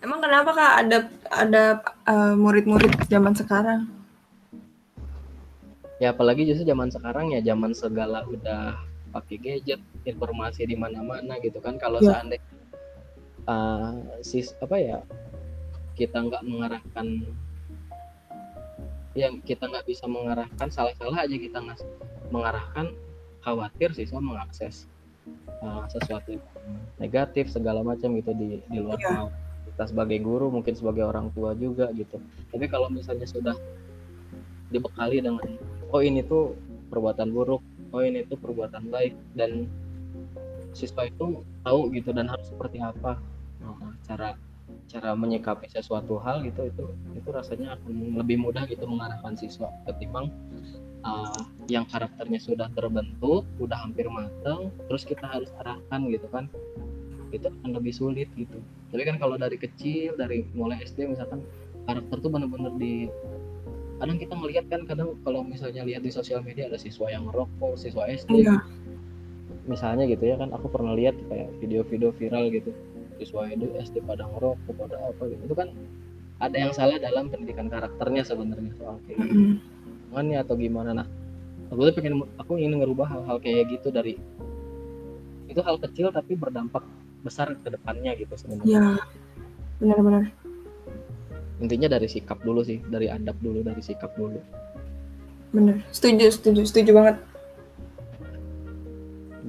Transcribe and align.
Emang 0.00 0.18
kenapa 0.24 0.50
kak 0.56 0.72
ada 0.84 0.98
ada 1.28 1.64
uh, 2.08 2.32
murid-murid 2.32 2.96
zaman 3.08 3.36
sekarang? 3.36 3.84
Ya 6.00 6.16
apalagi 6.16 6.48
justru 6.48 6.64
zaman 6.64 6.88
sekarang 6.88 7.36
ya 7.36 7.44
zaman 7.44 7.76
segala 7.76 8.24
udah 8.24 8.80
pakai 9.12 9.36
gadget, 9.36 9.84
informasi 10.08 10.64
di 10.64 10.72
mana-mana 10.72 11.36
gitu 11.44 11.60
kan. 11.60 11.76
Kalau 11.76 12.00
ya. 12.00 12.16
seandainya 12.16 12.48
uh, 13.44 13.92
sis 14.24 14.56
apa 14.64 14.76
ya 14.80 14.98
kita 16.00 16.16
nggak 16.16 16.42
mengarahkan 16.48 17.06
yang 19.12 19.42
kita 19.44 19.68
nggak 19.68 19.84
bisa 19.84 20.08
mengarahkan 20.08 20.68
salah-salah 20.72 21.28
aja 21.28 21.36
kita 21.36 21.60
nggak 21.60 21.80
mengarahkan 22.32 22.94
khawatir 23.44 23.92
siswa 23.92 24.22
mengakses 24.22 24.88
uh, 25.60 25.84
sesuatu 25.92 26.40
negatif 26.96 27.52
segala 27.52 27.84
macam 27.84 28.16
gitu 28.16 28.32
di 28.32 28.64
di 28.70 28.78
luar 28.80 28.96
ya. 28.96 29.28
Kita 29.80 29.96
sebagai 29.96 30.20
guru 30.20 30.52
mungkin 30.52 30.76
sebagai 30.76 31.08
orang 31.08 31.32
tua 31.32 31.56
juga 31.56 31.88
gitu. 31.96 32.20
Tapi 32.52 32.68
kalau 32.68 32.92
misalnya 32.92 33.24
sudah 33.24 33.56
dibekali 34.68 35.24
dengan 35.24 35.56
oh 35.88 36.04
ini 36.04 36.20
tuh 36.20 36.52
perbuatan 36.92 37.32
buruk 37.32 37.64
oh 37.96 38.04
ini 38.04 38.28
tuh 38.28 38.36
perbuatan 38.36 38.92
baik 38.92 39.16
dan 39.32 39.64
siswa 40.76 41.08
itu 41.08 41.40
tahu 41.64 41.88
gitu 41.96 42.12
dan 42.12 42.28
harus 42.28 42.44
seperti 42.52 42.76
apa 42.76 43.16
nah, 43.64 43.96
cara 44.04 44.36
cara 44.86 45.16
menyikapi 45.16 45.66
sesuatu 45.66 46.20
hal 46.22 46.44
gitu 46.44 46.68
itu 46.68 46.84
itu 47.16 47.28
rasanya 47.32 47.80
akan 47.80 48.20
lebih 48.20 48.36
mudah 48.36 48.68
gitu 48.68 48.84
mengarahkan 48.84 49.34
siswa 49.34 49.72
ketimbang 49.88 50.30
uh, 51.02 51.40
yang 51.66 51.88
karakternya 51.88 52.38
sudah 52.38 52.68
terbentuk 52.76 53.48
udah 53.58 53.78
hampir 53.80 54.06
matang 54.12 54.70
terus 54.86 55.02
kita 55.02 55.26
harus 55.26 55.50
arahkan 55.58 56.04
gitu 56.12 56.28
kan 56.30 56.46
itu 57.30 57.46
akan 57.46 57.70
lebih 57.76 57.92
sulit 57.94 58.28
gitu. 58.34 58.58
Tapi 58.90 59.02
kan 59.06 59.16
kalau 59.22 59.38
dari 59.38 59.56
kecil 59.56 60.18
dari 60.18 60.46
mulai 60.54 60.82
SD 60.82 61.10
misalkan 61.10 61.42
karakter 61.86 62.16
tuh 62.20 62.30
benar-benar 62.30 62.74
di 62.76 63.08
kadang 64.00 64.16
kita 64.16 64.34
melihat 64.34 64.64
kan 64.72 64.88
kadang 64.88 65.16
kalau 65.22 65.44
misalnya 65.44 65.84
lihat 65.84 66.00
di 66.00 66.08
sosial 66.08 66.40
media 66.40 66.72
ada 66.72 66.80
siswa 66.80 67.12
yang 67.12 67.28
merokok 67.28 67.76
siswa 67.76 68.08
SD 68.08 68.32
Enggak. 68.48 68.64
misalnya 69.68 70.08
gitu 70.08 70.24
ya 70.24 70.40
kan 70.40 70.48
aku 70.56 70.72
pernah 70.72 70.96
lihat 70.96 71.14
kayak 71.28 71.52
video-video 71.60 72.10
viral 72.16 72.48
gitu. 72.48 72.72
Siswa 73.20 73.44
SD 73.52 74.00
pada 74.08 74.24
ngerokok 74.24 74.72
pada 74.76 74.96
apa 74.96 75.22
gitu. 75.28 75.42
Itu 75.52 75.56
kan 75.56 75.68
ada 76.40 76.56
yang 76.56 76.72
salah 76.72 76.96
dalam 76.96 77.28
pendidikan 77.28 77.68
karakternya 77.68 78.24
sebenarnya 78.24 78.72
soal 78.80 78.96
kayak 79.04 79.20
gitu. 79.28 79.60
Mm. 80.10 80.34
atau 80.40 80.54
gimana? 80.56 80.90
Nah 80.96 81.06
aku 81.70 81.80
tuh 81.86 81.94
pengen 82.02 82.26
aku 82.36 82.58
ingin 82.58 82.82
ngerubah 82.82 83.06
hal-hal 83.06 83.36
kayak 83.38 83.70
gitu 83.70 83.94
dari 83.94 84.18
itu 85.50 85.60
hal 85.62 85.78
kecil 85.82 86.10
tapi 86.14 86.38
berdampak 86.38 86.82
besar 87.20 87.52
ke 87.56 87.68
depannya 87.68 88.16
gitu 88.16 88.34
sebenarnya. 88.36 88.68
Ya 88.68 88.84
benar-benar. 89.80 90.24
Intinya 91.60 91.88
dari 91.92 92.08
sikap 92.08 92.40
dulu 92.40 92.64
sih 92.64 92.80
dari 92.88 93.12
adab 93.12 93.36
dulu 93.40 93.60
dari 93.60 93.80
sikap 93.84 94.16
dulu. 94.16 94.40
Bener 95.52 95.84
setuju 95.92 96.32
setuju 96.32 96.62
setuju 96.64 96.90
banget. 96.96 97.16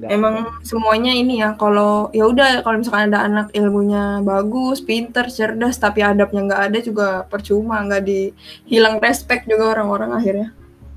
Gak 0.02 0.08
emang 0.08 0.34
ada. 0.50 0.66
semuanya 0.66 1.12
ini 1.14 1.44
ya 1.44 1.54
kalau 1.54 2.10
ya 2.10 2.26
udah 2.26 2.66
kalau 2.66 2.82
misalkan 2.82 3.12
ada 3.12 3.22
anak 3.22 3.54
ilmunya 3.54 4.18
bagus 4.24 4.82
pinter 4.82 5.30
cerdas 5.30 5.78
tapi 5.78 6.02
adabnya 6.02 6.42
nggak 6.48 6.62
ada 6.72 6.78
juga 6.82 7.08
percuma 7.30 7.78
nggak 7.86 8.02
dihilang 8.02 8.98
respect 8.98 9.46
juga 9.46 9.78
orang-orang 9.78 10.10
akhirnya. 10.16 10.48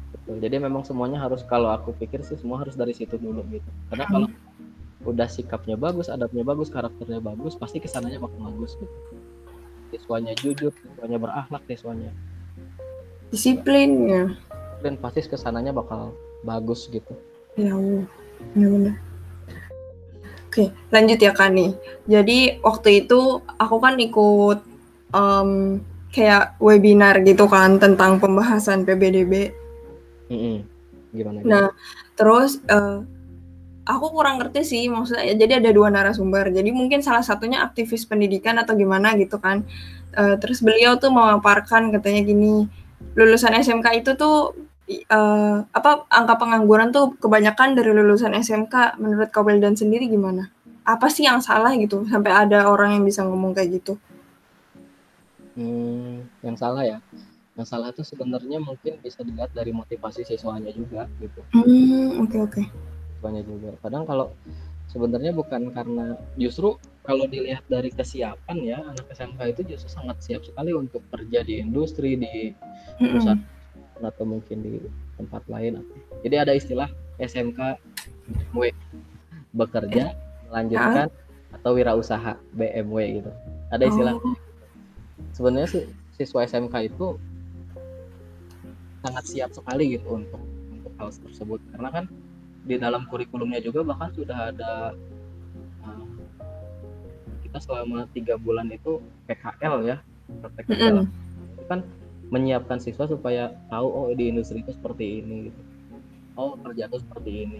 Betul. 0.09 0.41
jadi 0.41 0.57
memang 0.57 0.81
semuanya 0.81 1.21
harus 1.21 1.45
kalau 1.45 1.69
aku 1.69 1.93
pikir 1.93 2.25
sih 2.25 2.33
semua 2.33 2.65
harus 2.65 2.73
dari 2.73 2.97
situ 2.97 3.13
dulu 3.21 3.45
gitu. 3.53 3.69
Karena 3.93 4.09
hmm. 4.09 4.13
kalau 4.15 4.27
udah 5.05 5.29
sikapnya 5.29 5.77
bagus 5.77 6.09
adabnya 6.09 6.41
bagus 6.41 6.73
karakternya 6.73 7.21
bagus 7.21 7.53
pasti 7.55 7.77
ke 7.77 7.87
sananya 7.87 8.17
bakal 8.17 8.51
bagus 8.51 8.75
gitu. 8.81 8.95
Siswanya 9.93 10.33
jujur 10.35 10.73
siswanya 10.73 11.17
berakhlak 11.21 11.63
siswanya. 11.69 12.11
Disiplin 13.29 13.89
ya 14.09 14.25
dan 14.81 14.97
pasti 15.01 15.25
ke 15.25 15.37
sananya 15.37 15.71
bakal 15.73 16.13
bagus 16.41 16.89
gitu. 16.89 17.13
Ya 17.55 17.73
benar-benar 18.51 18.99
oke 20.55 20.71
lanjut 20.89 21.19
ya 21.19 21.31
kan 21.35 21.51
nih. 21.51 21.75
Jadi 22.07 22.63
waktu 22.63 23.03
itu 23.03 23.43
aku 23.59 23.75
kan 23.83 23.99
ikut 23.99 24.59
um, 25.11 25.83
kayak 26.15 26.55
webinar 26.63 27.19
gitu 27.27 27.43
kan 27.51 27.75
tentang 27.75 28.23
pembahasan 28.23 28.87
PBDB 28.87 29.51
mm 30.31 30.37
-hmm. 30.39 30.55
gimana, 31.11 31.37
gimana? 31.43 31.51
Nah 31.51 31.67
terus 32.15 32.63
uh, 32.71 33.03
aku 33.85 34.05
kurang 34.11 34.41
ngerti 34.41 34.65
sih 34.65 34.83
maksudnya 34.89 35.37
jadi 35.37 35.61
ada 35.61 35.69
dua 35.71 35.93
narasumber. 35.93 36.49
Jadi 36.49 36.73
mungkin 36.73 37.05
salah 37.05 37.21
satunya 37.21 37.61
aktivis 37.61 38.03
pendidikan 38.09 38.57
atau 38.57 38.73
gimana 38.73 39.13
gitu 39.15 39.37
kan. 39.37 39.61
Uh, 40.17 40.35
terus 40.41 40.65
beliau 40.65 40.97
tuh 40.97 41.13
memaparkan 41.13 41.91
katanya 41.91 42.23
gini 42.25 42.65
lulusan 43.19 43.51
SMK 43.51 44.01
itu 44.01 44.11
tuh 44.15 44.55
uh, 45.11 45.57
apa 45.69 46.07
angka 46.07 46.35
pengangguran 46.39 46.89
tuh 46.89 47.13
kebanyakan 47.19 47.77
dari 47.77 47.91
lulusan 47.93 48.33
SMK 48.33 48.97
menurut 48.97 49.29
Kak 49.29 49.45
dan 49.61 49.77
sendiri 49.77 50.09
gimana? 50.09 50.49
Apa 50.85 51.09
sih 51.09 51.25
yang 51.29 51.41
salah 51.41 51.73
gitu 51.77 52.05
sampai 52.09 52.33
ada 52.33 52.69
orang 52.69 52.97
yang 52.97 53.03
bisa 53.05 53.21
ngomong 53.21 53.53
kayak 53.53 53.81
gitu? 53.81 53.93
Hmm, 55.55 56.25
yang 56.41 56.57
salah 56.57 56.83
ya. 56.83 56.97
Yang 57.55 57.67
salah 57.71 57.87
itu 57.93 58.03
sebenarnya 58.03 58.59
mungkin 58.59 58.99
bisa 58.99 59.23
dilihat 59.23 59.55
dari 59.55 59.71
motivasi 59.71 60.27
siswanya 60.27 60.73
juga 60.75 61.07
gitu. 61.23 61.39
Hmm 61.55 62.19
oke 62.19 62.33
okay, 62.33 62.39
oke. 62.41 62.61
okay 62.63 62.94
siswanya 63.15 63.41
juga. 63.47 63.69
Kadang 63.79 64.03
kalau 64.03 64.35
sebenarnya 64.91 65.31
bukan 65.35 65.71
karena 65.71 66.19
justru 66.39 66.79
kalau 67.03 67.27
dilihat 67.29 67.61
dari 67.67 67.91
kesiapan 67.91 68.57
ya 68.63 68.79
anak 68.81 69.05
SMK 69.11 69.39
itu 69.55 69.61
justru 69.75 69.89
sangat 69.91 70.17
siap 70.23 70.41
sekali 70.45 70.71
untuk 70.73 71.03
kerja 71.13 71.43
di 71.45 71.61
industri 71.61 72.17
di 72.17 72.55
perusahaan 72.97 73.39
mm-hmm. 73.39 74.09
atau 74.09 74.23
mungkin 74.23 74.57
di 74.63 74.73
tempat 75.19 75.43
lain. 75.51 75.83
Jadi 76.25 76.35
ada 76.35 76.53
istilah 76.55 76.89
SMK 77.21 77.59
W 78.57 78.71
bekerja 79.55 80.15
melanjutkan 80.51 81.07
atau 81.55 81.71
wirausaha 81.75 82.35
BMW 82.55 83.23
gitu. 83.23 83.31
Ada 83.71 83.83
istilah 83.87 84.15
oh. 84.19 84.35
sebenarnya 85.31 85.69
sih 85.71 85.83
siswa 86.15 86.43
SMK 86.43 86.91
itu 86.91 87.15
sangat 89.05 89.23
siap 89.29 89.49
sekali 89.53 89.99
gitu 89.99 90.23
untuk 90.23 90.41
untuk 90.73 90.93
hal 90.97 91.09
tersebut. 91.11 91.59
Karena 91.75 91.89
kan 91.93 92.05
di 92.65 92.75
dalam 92.81 93.05
kurikulumnya 93.05 93.61
juga 93.61 93.85
bahkan 93.85 94.09
sudah 94.11 94.49
ada 94.49 94.97
uh, 95.85 96.07
kita 97.45 97.57
selama 97.61 98.09
tiga 98.11 98.35
bulan 98.41 98.67
itu 98.73 98.99
PKL 99.29 99.85
ya 99.85 99.97
praktek 100.41 100.65
mm 100.65 100.75
-hmm. 100.75 101.05
itu 101.53 101.63
kan 101.69 101.79
menyiapkan 102.33 102.81
siswa 102.81 103.05
supaya 103.05 103.53
tahu 103.69 103.85
oh 103.85 104.09
di 104.17 104.33
industri 104.33 104.65
itu 104.65 104.73
seperti 104.73 105.21
ini 105.21 105.53
gitu. 105.53 105.61
Oh 106.35 106.57
kerja 106.57 106.89
itu 106.89 106.97
seperti 106.97 107.31
ini. 107.45 107.59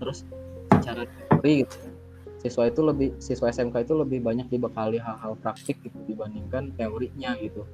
Terus 0.00 0.24
secara 0.72 1.04
teori 1.04 1.68
gitu 1.68 1.76
siswa 2.38 2.70
itu 2.70 2.80
lebih 2.86 3.08
siswa 3.18 3.50
SMK 3.50 3.82
itu 3.82 3.94
lebih 3.98 4.22
banyak 4.22 4.46
dibekali 4.46 5.02
hal-hal 5.02 5.34
praktik 5.42 5.82
gitu 5.82 5.98
dibandingkan 6.06 6.70
teorinya 6.78 7.34
gitu. 7.42 7.66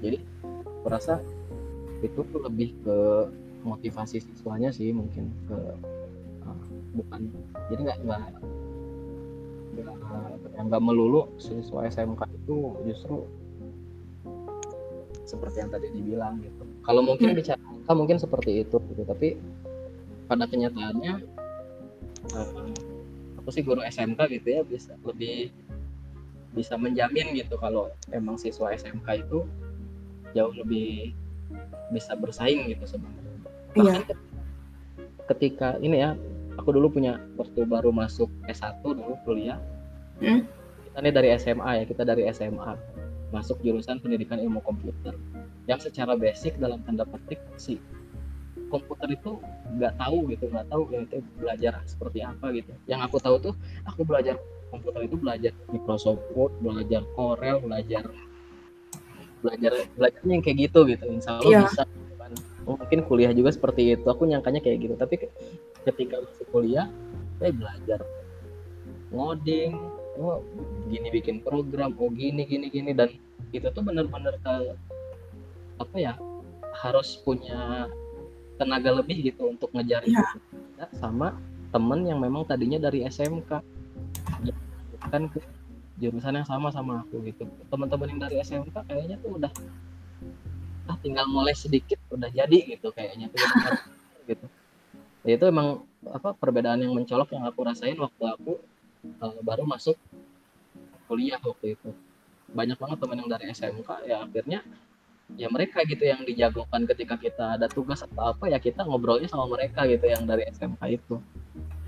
Jadi 0.00 0.24
merasa 0.82 1.20
itu 2.00 2.24
lebih 2.40 2.72
ke 2.82 2.98
motivasi 3.66 4.24
siswanya 4.24 4.72
sih 4.72 4.94
mungkin 4.96 5.28
ke 5.44 5.58
bukan 6.96 7.28
jadi 7.68 7.80
nggak 7.84 7.98
nggak 8.04 8.22
nggak 10.58 10.82
melulu 10.82 11.30
siswa 11.38 11.86
SMK 11.86 12.22
itu 12.34 12.74
justru 12.88 13.24
seperti 15.28 15.60
yang 15.60 15.70
tadi 15.70 15.92
dibilang 15.92 16.40
gitu 16.40 16.64
kalau 16.82 17.04
mungkin 17.04 17.32
hmm. 17.32 17.38
bicara 17.38 17.60
angka 17.60 17.92
mungkin 17.92 18.16
seperti 18.16 18.64
itu 18.64 18.76
gitu 18.80 19.02
tapi 19.04 19.36
pada 20.28 20.48
kenyataannya 20.48 21.24
uh, 22.32 22.68
aku 23.40 23.48
sih 23.52 23.64
guru 23.64 23.84
SMK 23.84 24.20
gitu 24.40 24.48
ya 24.48 24.60
bisa 24.64 24.96
lebih 25.04 25.52
bisa 26.56 26.74
menjamin 26.80 27.36
gitu 27.36 27.60
kalau 27.60 27.92
emang 28.10 28.40
siswa 28.40 28.72
SMK 28.72 29.28
itu 29.28 29.44
jauh 30.32 30.52
lebih 30.52 31.12
bisa 31.92 32.12
bersaing 32.16 32.68
gitu 32.68 32.84
sebenarnya. 32.84 33.40
Iya. 33.76 33.94
Ketika 35.28 35.76
ini 35.80 36.04
ya 36.04 36.10
aku 36.58 36.74
dulu 36.74 36.90
punya 36.90 37.22
waktu 37.38 37.64
baru 37.64 37.94
masuk 37.94 38.28
S1 38.50 38.82
dulu 38.82 39.14
kuliah. 39.22 39.56
Hmm? 40.18 40.42
kita 40.98 40.98
ini 41.06 41.10
dari 41.14 41.28
SMA 41.38 41.70
ya 41.78 41.84
kita 41.86 42.02
dari 42.02 42.26
SMA 42.34 42.74
masuk 43.30 43.62
jurusan 43.62 44.02
pendidikan 44.02 44.42
ilmu 44.42 44.58
komputer. 44.66 45.14
Yang 45.70 45.92
secara 45.92 46.18
basic 46.18 46.58
dalam 46.58 46.82
tanda 46.82 47.06
petik 47.06 47.38
si 47.54 47.78
komputer 48.66 49.14
itu 49.14 49.38
nggak 49.78 49.94
tahu 49.94 50.26
gitu 50.34 50.50
nggak 50.50 50.66
tahu 50.66 50.82
yang 50.90 51.06
itu 51.06 51.22
belajar 51.38 51.78
seperti 51.86 52.18
apa 52.26 52.50
gitu. 52.50 52.74
Yang 52.90 53.00
aku 53.06 53.16
tahu 53.22 53.36
tuh 53.38 53.54
aku 53.86 54.02
belajar 54.02 54.34
komputer 54.74 55.06
itu 55.06 55.16
belajar 55.16 55.52
Microsoft 55.70 56.26
Word 56.34 56.52
belajar 56.58 57.06
Corel 57.14 57.62
belajar 57.62 58.02
belajar 59.38 59.72
belajarnya 59.94 60.32
yang 60.34 60.42
kayak 60.42 60.58
gitu 60.66 60.80
gitu. 60.90 61.04
Insya 61.06 61.38
Allah 61.38 61.62
yeah. 61.62 61.64
bisa 61.70 61.82
oh, 62.66 62.74
mungkin 62.74 63.00
kuliah 63.06 63.30
juga 63.30 63.54
seperti 63.54 63.94
itu. 63.94 64.06
Aku 64.08 64.26
nyangkanya 64.26 64.58
kayak 64.58 64.78
gitu. 64.82 64.94
Tapi 64.98 65.30
ketika 65.86 66.18
masuk 66.22 66.46
kuliah 66.50 66.88
saya 67.38 67.52
belajar 67.54 68.00
ngoding 69.14 69.78
oh 70.18 70.42
gini 70.90 71.08
bikin 71.14 71.38
program 71.44 71.94
oh 71.96 72.10
gini 72.10 72.42
gini 72.44 72.66
gini. 72.68 72.90
Dan 72.92 73.14
itu 73.54 73.66
tuh 73.70 73.82
bener-bener 73.84 74.34
ke 74.42 74.54
apa 75.78 75.96
ya 75.96 76.12
harus 76.82 77.16
punya 77.22 77.86
tenaga 78.58 78.90
lebih 78.98 79.30
gitu 79.30 79.48
untuk 79.54 79.70
ngejar 79.70 80.02
Iya. 80.04 80.18
itu. 80.18 80.38
Sama 80.98 81.38
temen 81.70 82.02
yang 82.04 82.18
memang 82.18 82.42
tadinya 82.44 82.78
dari 82.82 83.06
SMK 83.06 83.50
kan 85.08 85.22
ke 85.30 85.38
jurusan 85.98 86.34
yang 86.42 86.46
sama 86.46 86.68
sama 86.74 87.06
aku 87.06 87.22
gitu. 87.26 87.46
Teman-teman 87.70 88.06
yang 88.12 88.20
dari 88.26 88.36
SMK 88.42 88.74
kayaknya 88.86 89.16
tuh 89.22 89.38
udah 89.38 89.52
ah 90.88 90.96
tinggal 91.04 91.28
mulai 91.28 91.52
sedikit 91.52 92.00
udah 92.10 92.28
jadi 92.32 92.76
gitu 92.76 92.90
kayaknya 92.92 93.30
tuh. 93.30 93.38
Gitu. 94.28 94.44
ya, 94.44 94.57
itu 95.34 95.44
emang 95.44 95.82
apa 96.08 96.32
perbedaan 96.32 96.80
yang 96.80 96.94
mencolok 96.94 97.28
yang 97.34 97.44
aku 97.44 97.60
rasain 97.66 97.98
waktu 97.98 98.22
aku 98.24 98.52
uh, 99.20 99.36
baru 99.44 99.66
masuk 99.66 99.98
kuliah 101.04 101.36
waktu 101.42 101.74
itu 101.76 101.90
banyak 102.48 102.78
banget 102.80 102.96
teman 102.96 103.16
yang 103.20 103.28
dari 103.28 103.44
SMK 103.50 103.88
ya 104.08 104.24
akhirnya 104.24 104.60
ya 105.36 105.48
mereka 105.52 105.84
gitu 105.84 106.08
yang 106.08 106.24
dijagokan 106.24 106.88
ketika 106.88 107.20
kita 107.20 107.60
ada 107.60 107.68
tugas 107.68 108.00
atau 108.00 108.32
apa 108.32 108.48
ya 108.48 108.56
kita 108.56 108.80
ngobrolnya 108.80 109.28
sama 109.28 109.44
mereka 109.44 109.84
gitu 109.84 110.08
yang 110.08 110.24
dari 110.24 110.48
SMK 110.48 110.80
itu 110.88 111.16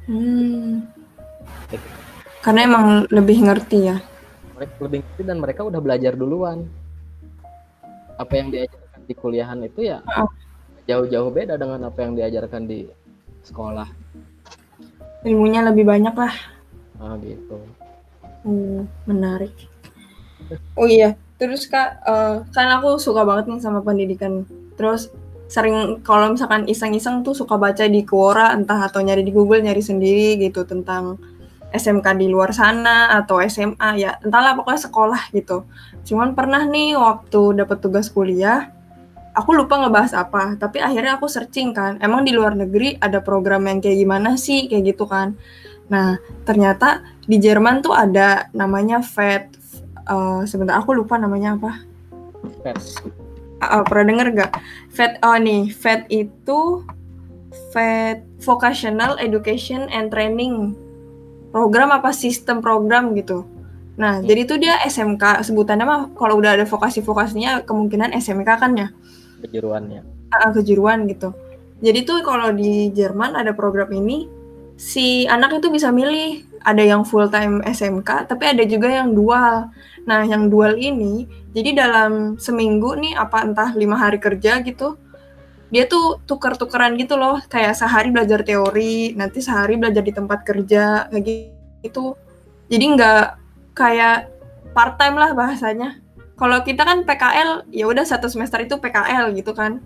Hmm. 0.04 0.90
Gitu. 1.70 1.86
Karena 2.42 2.66
emang 2.66 2.84
lebih 3.12 3.46
ngerti 3.46 3.78
ya. 3.86 3.96
mereka 4.56 4.74
lebih 4.82 4.98
ngerti 5.06 5.22
dan 5.22 5.38
mereka 5.38 5.60
udah 5.62 5.78
belajar 5.78 6.12
duluan 6.18 6.66
apa 8.16 8.32
yang 8.34 8.48
diajarkan 8.50 9.00
di 9.06 9.14
kuliahan 9.14 9.60
itu 9.62 9.80
ya 9.86 10.04
Oh. 10.18 10.28
jauh-jauh 10.84 11.30
beda 11.30 11.54
dengan 11.56 11.86
apa 11.86 12.02
yang 12.02 12.12
diajarkan 12.12 12.66
di 12.66 12.84
sekolah 13.44 13.88
Ilmunya 15.20 15.60
lebih 15.60 15.84
banyak 15.84 16.16
lah. 16.16 16.32
ah 16.96 17.16
gitu 17.20 17.60
Hmm, 18.40 18.88
menarik. 19.04 19.52
Oh 20.74 20.88
iya, 20.88 21.14
terus 21.38 21.68
kak, 21.68 22.02
eh, 22.02 22.42
kan 22.50 22.68
aku 22.80 22.96
suka 22.98 23.22
banget 23.22 23.52
nih 23.52 23.60
sama 23.62 23.84
pendidikan. 23.84 24.48
Terus 24.74 25.12
sering 25.46 26.00
kalau 26.02 26.32
misalkan 26.34 26.66
iseng-iseng 26.66 27.22
tuh 27.22 27.36
suka 27.36 27.54
baca 27.60 27.84
di 27.86 28.02
Quora 28.02 28.56
entah 28.56 28.80
atau 28.86 28.98
nyari 29.04 29.22
di 29.22 29.30
Google 29.30 29.62
nyari 29.62 29.78
sendiri 29.84 30.40
gitu 30.42 30.64
tentang 30.66 31.20
SMK 31.70 32.18
di 32.18 32.26
luar 32.26 32.50
sana 32.50 33.14
atau 33.14 33.38
SMA 33.46 33.94
ya 33.98 34.18
entahlah 34.26 34.58
pokoknya 34.58 34.80
sekolah 34.90 35.22
gitu. 35.30 35.68
Cuman 36.02 36.34
pernah 36.34 36.66
nih 36.66 36.98
waktu 36.98 37.62
dapat 37.62 37.78
tugas 37.78 38.10
kuliah, 38.10 38.74
aku 39.40 39.56
lupa 39.56 39.80
ngebahas 39.80 40.12
apa, 40.12 40.54
tapi 40.60 40.78
akhirnya 40.78 41.16
aku 41.16 41.26
searching 41.26 41.72
kan, 41.72 41.96
emang 42.04 42.22
di 42.22 42.36
luar 42.36 42.52
negeri 42.52 43.00
ada 43.00 43.24
program 43.24 43.64
yang 43.66 43.80
kayak 43.80 43.96
gimana 43.96 44.36
sih 44.36 44.68
kayak 44.68 44.94
gitu 44.94 45.08
kan. 45.08 45.34
Nah 45.88 46.20
ternyata 46.44 47.00
di 47.24 47.40
Jerman 47.40 47.80
tuh 47.80 47.96
ada 47.96 48.46
namanya 48.52 49.00
FED. 49.00 49.58
eh, 50.10 50.42
sebentar 50.44 50.74
aku 50.76 50.90
lupa 50.92 51.14
namanya 51.16 51.54
apa. 51.54 51.72
Ah, 53.60 53.64
ah, 53.78 53.82
pernah 53.84 54.10
denger 54.10 54.26
gak? 54.32 54.52
FED 54.90 55.12
oh 55.20 55.36
nih, 55.36 55.68
FED 55.70 56.08
itu 56.08 56.82
FED 57.70 58.24
Vocational 58.40 59.20
Education 59.20 59.86
and 59.92 60.08
Training 60.08 60.72
program 61.52 61.92
apa 61.92 62.10
sistem 62.10 62.64
program 62.64 63.12
gitu. 63.14 63.44
Nah, 64.00 64.18
Hmm. 64.18 64.24
jadi 64.24 64.42
tuh 64.48 64.58
dia 64.58 64.80
SMK 64.80 65.44
sebutannya 65.44 65.84
mah 65.84 66.00
kalau 66.16 66.40
udah 66.40 66.56
ada 66.56 66.64
vokasi-vokasinya 66.64 67.68
kemungkinan 67.68 68.16
SMK 68.16 68.48
kan 68.56 68.72
ya, 68.72 68.88
kejuruannya 69.40 70.20
ah, 70.30 70.50
kejuruan 70.54 71.10
gitu. 71.10 71.34
Jadi 71.80 71.98
tuh 72.04 72.20
kalau 72.22 72.52
di 72.54 72.92
Jerman 72.92 73.34
ada 73.34 73.56
program 73.56 73.90
ini, 73.90 74.28
si 74.76 75.24
anak 75.26 75.60
itu 75.60 75.72
bisa 75.72 75.88
milih 75.88 76.44
ada 76.60 76.84
yang 76.84 77.08
full 77.08 77.26
time 77.32 77.64
SMK, 77.64 78.28
tapi 78.28 78.44
ada 78.52 78.62
juga 78.68 78.88
yang 78.92 79.16
dual. 79.16 79.72
Nah, 80.04 80.24
yang 80.24 80.48
dual 80.48 80.76
ini, 80.76 81.28
jadi 81.52 81.76
dalam 81.76 82.36
seminggu 82.36 82.96
nih, 82.96 83.16
apa 83.16 83.44
entah 83.44 83.70
lima 83.76 83.96
hari 83.96 84.20
kerja 84.20 84.60
gitu, 84.64 84.96
dia 85.72 85.88
tuh 85.88 86.20
tuker-tukeran 86.28 87.00
gitu 87.00 87.16
loh, 87.16 87.40
kayak 87.48 87.76
sehari 87.76 88.12
belajar 88.12 88.44
teori, 88.44 89.16
nanti 89.16 89.40
sehari 89.40 89.76
belajar 89.80 90.04
di 90.04 90.12
tempat 90.12 90.44
kerja, 90.44 91.08
kayak 91.08 91.52
gitu. 91.84 92.16
Jadi 92.68 92.84
nggak 92.96 93.24
kayak 93.72 94.28
part 94.76 95.00
time 95.00 95.16
lah 95.16 95.32
bahasanya. 95.32 95.96
Kalau 96.40 96.64
kita 96.64 96.82
kan 96.82 97.04
PKL, 97.04 97.68
ya 97.68 97.84
udah 97.84 98.00
satu 98.02 98.24
semester 98.26 98.64
itu 98.64 98.74
PKL 98.74 99.36
gitu 99.36 99.52
kan. 99.52 99.84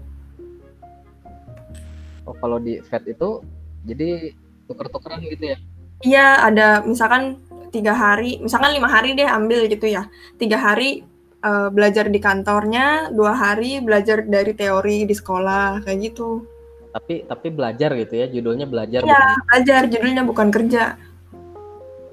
oh 2.25 2.33
kalau 2.39 2.57
di 2.57 2.81
Fed 2.81 3.05
itu 3.05 3.45
jadi 3.85 4.33
tuker-tukeran 4.65 5.21
gitu 5.27 5.53
ya 5.53 5.59
Iya, 6.01 6.27
ada 6.43 6.69
misalkan 6.83 7.37
tiga 7.69 7.93
hari, 7.93 8.37
misalkan 8.39 8.73
lima 8.73 8.89
hari 8.89 9.13
deh 9.13 9.25
ambil 9.25 9.65
gitu 9.67 9.89
ya. 9.89 10.05
Tiga 10.37 10.57
hari 10.57 11.01
eh, 11.41 11.69
belajar 11.69 12.09
di 12.09 12.17
kantornya, 12.17 13.09
dua 13.11 13.33
hari 13.33 13.81
belajar 13.81 14.25
dari 14.25 14.53
teori 14.53 15.05
di 15.05 15.13
sekolah, 15.13 15.81
kayak 15.83 15.99
gitu. 16.07 16.45
tapi 16.91 17.27
tapi 17.27 17.51
belajar 17.51 17.91
gitu 17.99 18.15
ya 18.15 18.27
judulnya 18.31 18.65
belajar 18.65 19.03
Iya. 19.03 19.11
bukan 19.11 19.43
Belajar, 19.51 19.83
judulnya 19.91 20.23
bukan 20.25 20.49
kerja. 20.49 20.85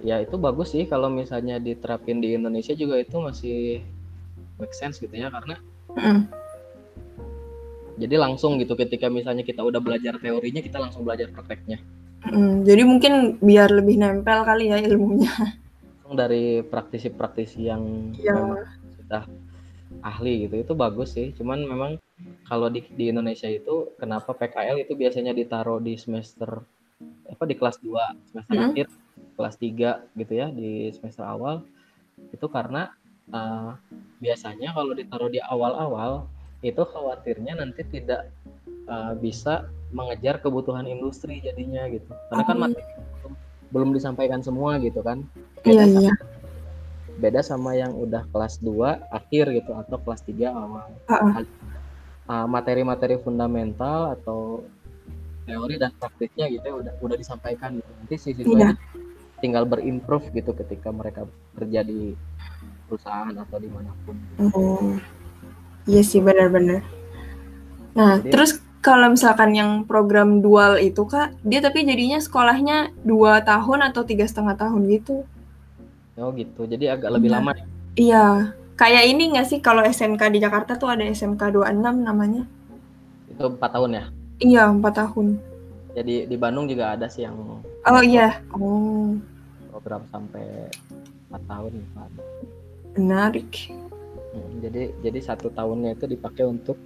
ya 0.02 0.18
itu 0.18 0.34
bagus 0.36 0.74
sih 0.74 0.90
kalau 0.90 1.08
misalnya 1.08 1.62
diterapin 1.62 2.18
di 2.18 2.34
Indonesia 2.34 2.74
juga 2.74 2.98
itu 2.98 3.22
masih 3.22 3.86
make 4.62 4.72
sense 4.72 5.02
gitu 5.02 5.12
ya 5.12 5.28
karena 5.28 5.58
Mm. 5.92 6.24
jadi 7.98 8.16
langsung 8.16 8.56
gitu 8.58 8.74
ketika 8.74 9.10
misalnya 9.10 9.42
kita 9.42 9.60
udah 9.60 9.78
belajar 9.78 10.16
teorinya 10.18 10.62
kita 10.62 10.78
langsung 10.78 11.04
belajar 11.04 11.28
prakteknya 11.30 11.82
Mm, 12.22 12.62
Jadi 12.62 12.82
mungkin 12.86 13.14
biar 13.42 13.74
lebih 13.74 13.98
nempel 13.98 14.46
kali 14.46 14.70
ya 14.70 14.78
ilmunya. 14.78 15.34
langsung 15.98 16.14
dari 16.14 16.62
praktisi-praktisi 16.62 17.66
yang 17.66 18.14
Iya. 18.14 18.38
memang 18.38 18.62
sudah 18.94 19.24
ahli 20.02 20.46
gitu 20.46 20.62
itu 20.62 20.74
bagus 20.78 21.18
sih 21.18 21.34
cuman 21.34 21.66
memang 21.66 21.92
kalau 22.46 22.70
di, 22.70 22.86
di 22.94 23.10
Indonesia 23.10 23.50
itu 23.50 23.98
kenapa 23.98 24.32
PKL 24.32 24.86
itu 24.86 24.94
biasanya 24.94 25.34
ditaruh 25.34 25.82
di 25.82 25.98
semester 25.98 26.62
apa 27.26 27.44
di 27.44 27.58
kelas 27.58 27.82
2 27.82 28.14
semester 28.30 28.54
Mm. 28.54 28.66
akhir 28.70 28.88
kelas 29.34 29.56
3 29.58 29.90
gitu 30.14 30.34
ya 30.38 30.48
di 30.54 30.94
semester 30.94 31.26
awal 31.26 31.66
itu 32.30 32.46
karena 32.46 32.94
uh, 33.32 33.76
biasanya 34.20 34.72
kalau 34.72 34.94
ditaruh 34.94 35.28
di 35.28 35.42
awal-awal 35.42 36.30
itu 36.62 36.80
khawatirnya 36.80 37.58
nanti 37.58 37.82
tidak 37.90 38.30
uh, 38.86 39.18
bisa 39.18 39.66
mengejar 39.92 40.40
kebutuhan 40.40 40.86
industri 40.86 41.42
jadinya 41.42 41.90
gitu 41.90 42.08
karena 42.30 42.44
kan 42.46 42.56
Oh. 42.56 42.62
materi 42.64 42.84
belum, 43.18 43.34
belum 43.72 43.90
disampaikan 43.92 44.40
semua 44.40 44.78
gitu 44.78 45.02
kan 45.02 45.26
Iya, 45.62 45.84
beda 45.84 45.86
sama, 45.86 46.02
iya. 46.02 46.14
beda 47.18 47.42
sama 47.42 47.72
yang 47.74 47.92
udah 47.94 48.24
kelas 48.30 48.62
2 48.62 48.72
akhir 49.10 49.46
gitu 49.52 49.72
atau 49.74 49.98
kelas 50.00 50.22
3 50.24 50.48
awal 50.50 50.88
Ah, 51.08 51.44
Uh, 52.30 52.48
materi-materi 52.48 53.20
fundamental 53.20 54.16
atau 54.16 54.64
teori 55.44 55.76
dan 55.76 55.92
praktiknya 56.00 56.48
gitu 56.48 56.64
ya 56.64 56.76
udah 56.80 56.94
udah 57.04 57.18
disampaikan 57.20 57.76
gitu 57.76 57.92
nanti 57.92 58.16
si 58.16 58.32
siswa 58.32 58.56
Iya. 58.56 58.72
tinggal 59.42 59.66
berimprove 59.66 60.32
gitu 60.32 60.54
ketika 60.56 60.94
mereka 60.94 61.28
kerja 61.58 61.82
di 61.84 62.16
perusahaan 62.92 63.32
atau 63.32 63.56
di 63.56 63.70
mana 63.72 63.92
pun 64.04 64.16
Oh. 64.52 65.00
Iya 65.84 66.04
sih 66.04 66.20
benar-benar. 66.20 66.84
Nah, 67.94 68.20
Jadi- 68.20 68.30
terus 68.30 68.52
kalau 68.80 69.10
misalkan 69.10 69.52
yang 69.52 69.84
program 69.84 70.40
dual 70.40 70.76
itu 70.76 71.02
kak, 71.04 71.40
dia 71.42 71.58
tapi 71.58 71.82
jadinya 71.82 72.18
sekolahnya 72.18 72.92
dua 73.02 73.40
tahun 73.42 73.88
atau 73.88 74.04
tiga 74.04 74.28
setengah 74.28 74.60
tahun 74.60 74.92
gitu. 74.92 75.24
oh 76.14 76.30
gitu 76.34 76.68
jadi 76.68 76.94
agak 76.94 77.18
lebih 77.18 77.28
Iya. 77.28 77.36
lama 77.36 77.52
ya. 77.52 77.66
Iya, 77.96 78.26
kayak 78.76 79.04
ini 79.08 79.24
nggak 79.32 79.48
sih 79.48 79.58
kalau 79.58 79.82
SMK 79.82 80.30
di 80.30 80.38
Jakarta 80.38 80.76
tuh 80.76 80.92
ada 80.92 81.02
SMK 81.02 81.50
26 81.50 81.98
namanya. 81.98 82.44
itu 83.26 83.42
empat 83.42 83.72
tahun 83.72 83.92
ya 83.96 84.04
Iya, 84.38 84.64
empat 84.70 84.94
tahun. 84.94 85.40
jadi 85.92 86.30
di 86.30 86.36
Bandung 86.36 86.70
juga 86.70 86.94
ada 86.94 87.08
sih 87.08 87.24
yang 87.24 87.34
Oh 87.82 88.02
iya. 88.04 88.38
Oh, 88.54 89.18
program 89.72 90.04
sampai 90.06 90.70
empat 91.26 91.42
tahun. 91.48 91.74
Menarik. 92.94 93.72
Hmm, 94.32 94.60
jadi 94.60 94.96
jadi 95.02 95.20
satu 95.22 95.52
tahunnya 95.52 95.96
itu 95.96 96.08
dipakai 96.08 96.44
untuk 96.44 96.80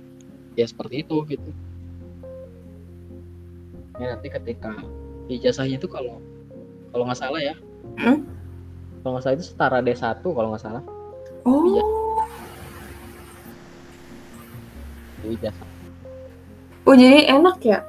ya 0.55 0.65
seperti 0.65 1.03
itu 1.03 1.19
gitu 1.27 1.49
ya 3.95 4.11
nanti 4.11 4.27
ketika 4.27 4.71
ijazahnya 5.27 5.77
itu 5.77 5.85
kalau 5.85 6.17
kalau 6.89 7.05
nggak 7.05 7.19
salah 7.19 7.39
ya 7.39 7.55
Hmm? 7.95 8.25
kalau 8.99 9.15
nggak 9.15 9.23
salah 9.23 9.35
itu 9.37 9.45
setara 9.45 9.77
D1 9.79 10.19
kalau 10.19 10.49
nggak 10.51 10.63
salah 10.63 10.83
Oh, 11.45 11.61
di 15.21 15.29
ijazah 15.31 15.67
oh 16.83 16.95
jadi 16.97 17.29
enak 17.31 17.57
ya? 17.61 17.79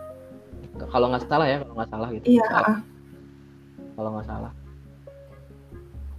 kalau 0.86 1.08
nggak 1.08 1.24
salah 1.24 1.46
ya 1.48 1.56
kalau 1.64 1.74
nggak 1.74 1.90
salah 1.90 2.08
gitu 2.12 2.24
Iya. 2.28 2.44
ah. 2.52 2.78
kalau 3.96 4.10
nggak 4.12 4.26
salah 4.28 4.52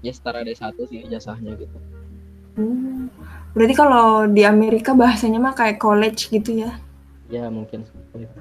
ya 0.01 0.11
setara 0.13 0.41
D1 0.41 0.73
sih 0.87 1.05
ijazahnya 1.05 1.53
gitu 1.57 1.77
Hmm. 2.57 3.13
Berarti 3.53 3.77
kalau 3.77 4.25
di 4.25 4.41
Amerika 4.41 4.97
bahasanya 4.97 5.37
mah 5.37 5.53
kayak 5.53 5.77
college 5.77 6.33
gitu 6.33 6.65
ya? 6.65 6.73
ya 7.29 7.53
mungkin 7.53 7.85
seperti 7.85 8.25
itu 8.25 8.33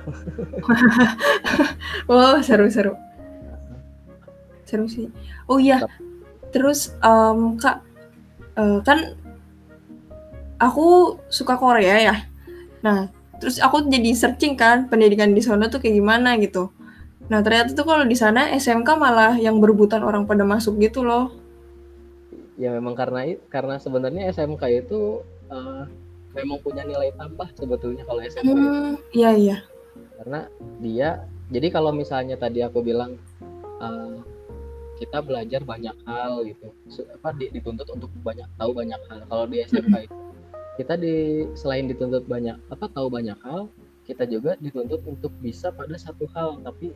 Oh, 2.08 2.40
seru-seru. 2.40 2.96
Seru 4.64 4.88
sih. 4.88 5.12
Oh 5.44 5.60
iya. 5.60 5.84
terus 6.48 6.96
um, 7.04 7.60
kak 7.60 7.84
uh, 8.56 8.80
kan 8.80 9.12
aku 10.56 11.20
suka 11.28 11.60
Korea 11.60 11.96
ya 12.00 12.16
nah 12.80 13.12
terus 13.36 13.60
aku 13.60 13.84
jadi 13.84 14.16
searching 14.16 14.56
kan 14.56 14.88
pendidikan 14.88 15.36
di 15.36 15.44
sana 15.44 15.68
tuh 15.68 15.84
kayak 15.84 16.00
gimana 16.00 16.40
gitu 16.40 16.72
nah 17.28 17.44
ternyata 17.44 17.76
tuh 17.76 17.84
kalau 17.84 18.08
di 18.08 18.16
sana 18.16 18.48
SMK 18.56 18.88
malah 18.96 19.36
yang 19.36 19.60
berebutan 19.60 20.00
orang 20.00 20.24
pada 20.24 20.46
masuk 20.48 20.80
gitu 20.80 21.04
loh 21.04 21.34
ya 22.56 22.72
memang 22.72 22.96
karena 22.96 23.36
karena 23.52 23.76
sebenarnya 23.76 24.32
SMK 24.32 24.88
itu 24.88 25.20
uh, 25.52 25.84
memang 26.32 26.58
punya 26.60 26.84
nilai 26.84 27.12
tambah 27.16 27.48
sebetulnya 27.56 28.04
kalau 28.08 28.20
SMK 28.24 28.48
hmm, 28.52 28.94
iya 29.12 29.30
iya. 29.36 29.58
Karena 30.16 30.48
dia 30.80 31.08
jadi 31.52 31.68
kalau 31.68 31.92
misalnya 31.92 32.40
tadi 32.40 32.64
aku 32.64 32.80
bilang 32.80 33.20
uh, 33.80 34.20
kita 34.96 35.20
belajar 35.20 35.60
banyak 35.60 35.96
hal 36.08 36.44
gitu. 36.48 36.72
Apa 37.20 37.36
dituntut 37.36 37.88
untuk 37.92 38.08
banyak 38.24 38.48
tahu 38.56 38.72
banyak 38.72 39.00
hal. 39.12 39.20
Kalau 39.28 39.44
di 39.44 39.60
SMK 39.64 40.08
itu 40.08 40.16
kita 40.76 40.94
di 41.00 41.44
selain 41.56 41.88
dituntut 41.88 42.28
banyak 42.28 42.56
apa 42.68 42.84
tahu 42.92 43.08
banyak 43.08 43.36
hal 43.40 43.72
kita 44.04 44.28
juga 44.28 44.54
dituntut 44.60 45.02
untuk 45.08 45.32
bisa 45.40 45.72
pada 45.72 45.96
satu 45.96 46.28
hal 46.36 46.60
tapi 46.62 46.92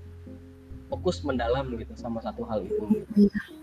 fokus 0.93 1.25
mendalam 1.25 1.73
gitu 1.75 1.95
sama 1.97 2.21
satu 2.21 2.45
hal 2.47 2.63
itu. 2.63 3.05
Iya. 3.17 3.60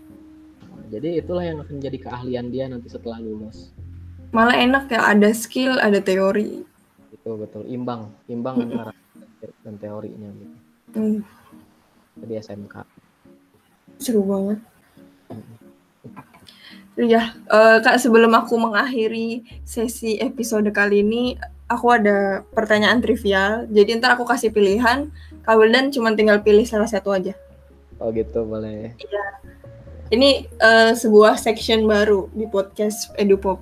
Jadi 0.88 1.20
itulah 1.20 1.44
yang 1.44 1.60
akan 1.60 1.76
jadi 1.78 1.98
keahlian 2.00 2.46
dia 2.48 2.64
nanti 2.66 2.88
setelah 2.88 3.20
lulus. 3.20 3.72
Malah 4.32 4.56
enak 4.56 4.92
ya 4.92 5.12
ada 5.12 5.30
skill 5.36 5.76
ada 5.80 6.00
teori. 6.00 6.64
Itu 7.12 7.36
betul. 7.36 7.68
Imbang 7.68 8.12
imbang 8.28 8.68
antara 8.68 8.92
dan 9.62 9.74
teorinya 9.78 10.28
gitu. 10.34 10.56
Mm. 10.96 11.20
di 12.18 12.34
SMK 12.34 12.98
seru 13.98 14.22
banget. 14.24 14.58
Ya 16.98 17.34
uh, 17.46 17.78
kak 17.78 18.02
sebelum 18.02 18.34
aku 18.34 18.58
mengakhiri 18.58 19.46
sesi 19.62 20.18
episode 20.18 20.66
kali 20.74 21.06
ini 21.06 21.38
aku 21.70 21.94
ada 21.94 22.42
pertanyaan 22.54 22.98
trivial. 22.98 23.70
Jadi 23.70 24.02
ntar 24.02 24.18
aku 24.18 24.26
kasih 24.26 24.50
pilihan 24.50 25.10
kak 25.46 25.54
Wildan 25.58 25.94
cuma 25.94 26.14
tinggal 26.18 26.42
pilih 26.42 26.66
salah 26.66 26.90
satu 26.90 27.14
aja. 27.14 27.38
Oh 28.02 28.10
gitu 28.10 28.42
boleh. 28.46 28.94
Iya 28.98 29.24
ini 30.08 30.48
uh, 30.60 30.92
sebuah 30.96 31.36
section 31.36 31.84
baru 31.84 32.28
di 32.32 32.48
podcast 32.48 33.12
EduPop 33.16 33.60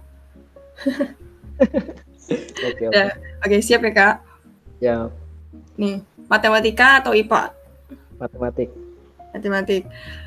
oke 2.66 2.82
oke 2.86 2.94
ya, 2.94 3.14
oke 3.42 3.56
siap 3.62 3.82
ya 3.86 3.92
kak 3.92 4.14
ya 4.78 4.96
nih 5.76 6.02
matematika 6.26 7.00
atau 7.04 7.12
IPA 7.16 7.52
matematik 8.20 8.70
matematik 9.32 9.84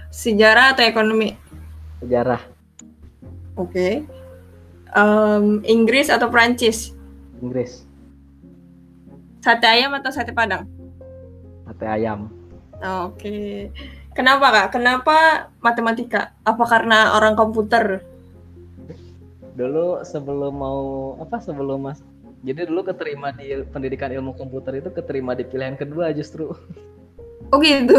Sejarah 0.09 0.73
atau 0.73 0.81
ekonomi? 0.81 1.37
Sejarah. 2.01 2.41
Oke. 3.53 3.69
Okay. 3.69 3.93
Um, 4.97 5.61
Inggris 5.69 6.09
atau 6.09 6.33
Prancis? 6.33 6.97
Inggris. 7.45 7.85
Sate 9.45 9.69
ayam 9.69 9.93
atau 9.93 10.09
sate 10.09 10.33
padang? 10.33 10.65
Sate 11.69 11.85
ayam. 11.85 12.33
Oke. 12.81 13.13
Okay. 13.21 13.53
Kenapa 14.19 14.51
kak? 14.51 14.67
Kenapa 14.75 15.47
matematika? 15.63 16.35
Apa 16.43 16.67
karena 16.67 17.15
orang 17.15 17.39
komputer? 17.39 18.03
Dulu 19.55 20.03
sebelum 20.03 20.59
mau 20.59 21.15
apa 21.23 21.39
sebelum 21.39 21.87
mas 21.87 22.03
jadi 22.43 22.67
dulu 22.67 22.83
keterima 22.83 23.31
di 23.31 23.63
pendidikan 23.71 24.11
ilmu 24.11 24.35
komputer 24.35 24.83
itu 24.83 24.91
keterima 24.91 25.39
di 25.39 25.47
pilihan 25.47 25.79
kedua 25.79 26.11
justru. 26.11 26.51
Oh 27.51 27.59
gitu. 27.63 27.95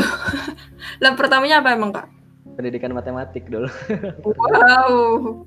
Lah 1.02 1.16
pertamanya 1.16 1.64
apa 1.64 1.72
emang 1.72 1.96
kak? 1.96 2.12
Pendidikan 2.52 2.92
matematik 2.92 3.48
dulu. 3.48 3.72
wow. 4.28 5.40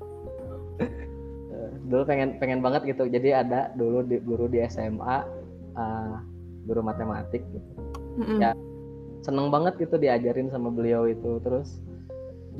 dulu 1.86 2.02
pengen 2.02 2.34
pengen 2.42 2.58
banget 2.58 2.82
gitu. 2.90 3.06
Jadi 3.06 3.30
ada 3.30 3.70
dulu 3.78 4.02
di, 4.02 4.18
guru 4.18 4.50
di 4.50 4.58
SMA 4.66 5.22
uh, 5.78 6.18
guru 6.66 6.82
matematik 6.82 7.46
gitu. 7.46 7.70
Mm 8.18 8.24
-hmm. 8.26 8.38
Ya 8.42 8.50
seneng 9.24 9.48
banget 9.48 9.80
gitu 9.80 9.96
diajarin 9.96 10.52
sama 10.52 10.68
beliau 10.68 11.08
itu 11.08 11.40
terus 11.40 11.80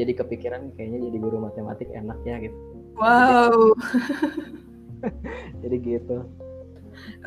jadi 0.00 0.16
kepikiran 0.16 0.72
kayaknya 0.74 1.12
jadi 1.12 1.18
guru 1.20 1.38
matematik 1.44 1.92
enak 1.92 2.18
ya 2.24 2.40
gitu. 2.40 2.56
Wow. 2.96 3.76
jadi 5.62 5.76
gitu. 5.78 6.24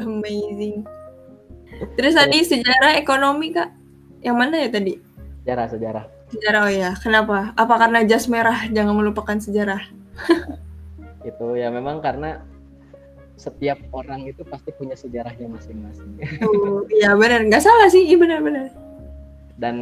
Amazing. 0.02 0.84
Terus 1.96 2.18
tadi 2.18 2.44
sejarah 2.44 2.98
ekonomi 2.98 3.54
kak? 3.54 3.72
Yang 4.26 4.36
mana 4.36 4.56
ya 4.58 4.70
tadi? 4.74 4.94
Sejarah, 5.46 5.68
sejarah. 5.70 6.06
Sejarah 6.34 6.62
oh 6.68 6.74
ya. 6.74 6.92
Kenapa? 7.00 7.54
Apa 7.56 7.76
karena 7.78 8.04
jas 8.04 8.28
merah 8.28 8.68
jangan 8.74 8.98
melupakan 8.98 9.38
sejarah? 9.38 9.80
itu 11.30 11.48
ya 11.60 11.68
memang 11.70 12.00
karena 12.00 12.42
setiap 13.38 13.78
orang 13.94 14.26
itu 14.26 14.42
pasti 14.48 14.74
punya 14.74 14.98
sejarahnya 14.98 15.46
masing-masing. 15.46 16.10
Oh, 16.42 16.82
iya 16.90 17.14
benar, 17.14 17.46
nggak 17.46 17.62
salah 17.62 17.86
sih, 17.86 18.10
iya 18.10 18.18
benar-benar. 18.18 18.87
Dan 19.58 19.76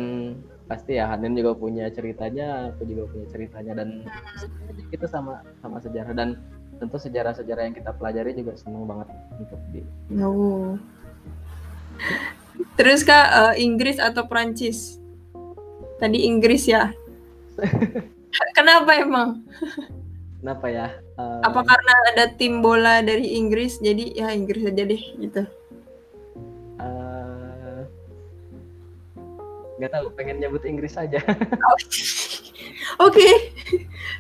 pasti 0.66 0.98
ya 0.98 1.12
Hanin 1.12 1.38
juga 1.38 1.54
punya 1.54 1.92
ceritanya, 1.94 2.74
aku 2.74 2.88
juga 2.90 3.12
punya 3.12 3.28
ceritanya 3.30 3.74
dan 3.84 4.08
kita 4.90 5.06
sama 5.06 5.46
sama 5.62 5.78
sejarah 5.84 6.16
dan 6.16 6.40
tentu 6.80 6.98
sejarah-sejarah 7.00 7.64
yang 7.72 7.76
kita 7.76 7.92
pelajari 7.96 8.36
juga 8.36 8.58
senang 8.60 8.84
banget 8.88 9.08
untuk 9.40 9.60
di. 9.72 9.82
Oh. 10.20 10.76
Terus 12.76 13.08
kak 13.08 13.28
uh, 13.32 13.54
Inggris 13.56 14.00
atau 14.00 14.28
Prancis? 14.28 15.00
Tadi 16.00 16.28
Inggris 16.28 16.68
ya. 16.68 16.92
Kenapa 18.58 19.00
emang? 19.00 19.48
Kenapa 20.44 20.66
ya? 20.68 20.88
Uh... 21.16 21.40
Apa 21.42 21.64
karena 21.64 21.94
ada 22.12 22.26
tim 22.36 22.60
bola 22.60 23.00
dari 23.00 23.40
Inggris 23.40 23.80
jadi 23.80 24.12
ya 24.12 24.28
Inggris 24.36 24.68
aja 24.68 24.84
deh 24.84 25.04
gitu? 25.24 25.42
Gak 29.76 29.92
tahu, 29.92 30.08
pengen 30.16 30.40
nyebut 30.40 30.64
Inggris 30.64 30.96
aja. 30.96 31.20
Oke, 33.04 33.20
okay. 33.20 33.34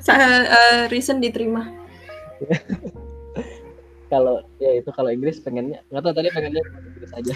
saya 0.03 0.51
uh, 0.51 0.81
reason 0.91 1.23
diterima. 1.23 1.71
kalau 4.11 4.43
ya 4.61 4.77
itu 4.77 4.89
kalau 4.93 5.09
Inggris 5.09 5.41
pengennya 5.41 5.81
nggak 5.89 6.03
tahu 6.03 6.13
tadi 6.13 6.29
pengennya 6.31 6.63
Inggris 6.63 7.11
aja. 7.15 7.33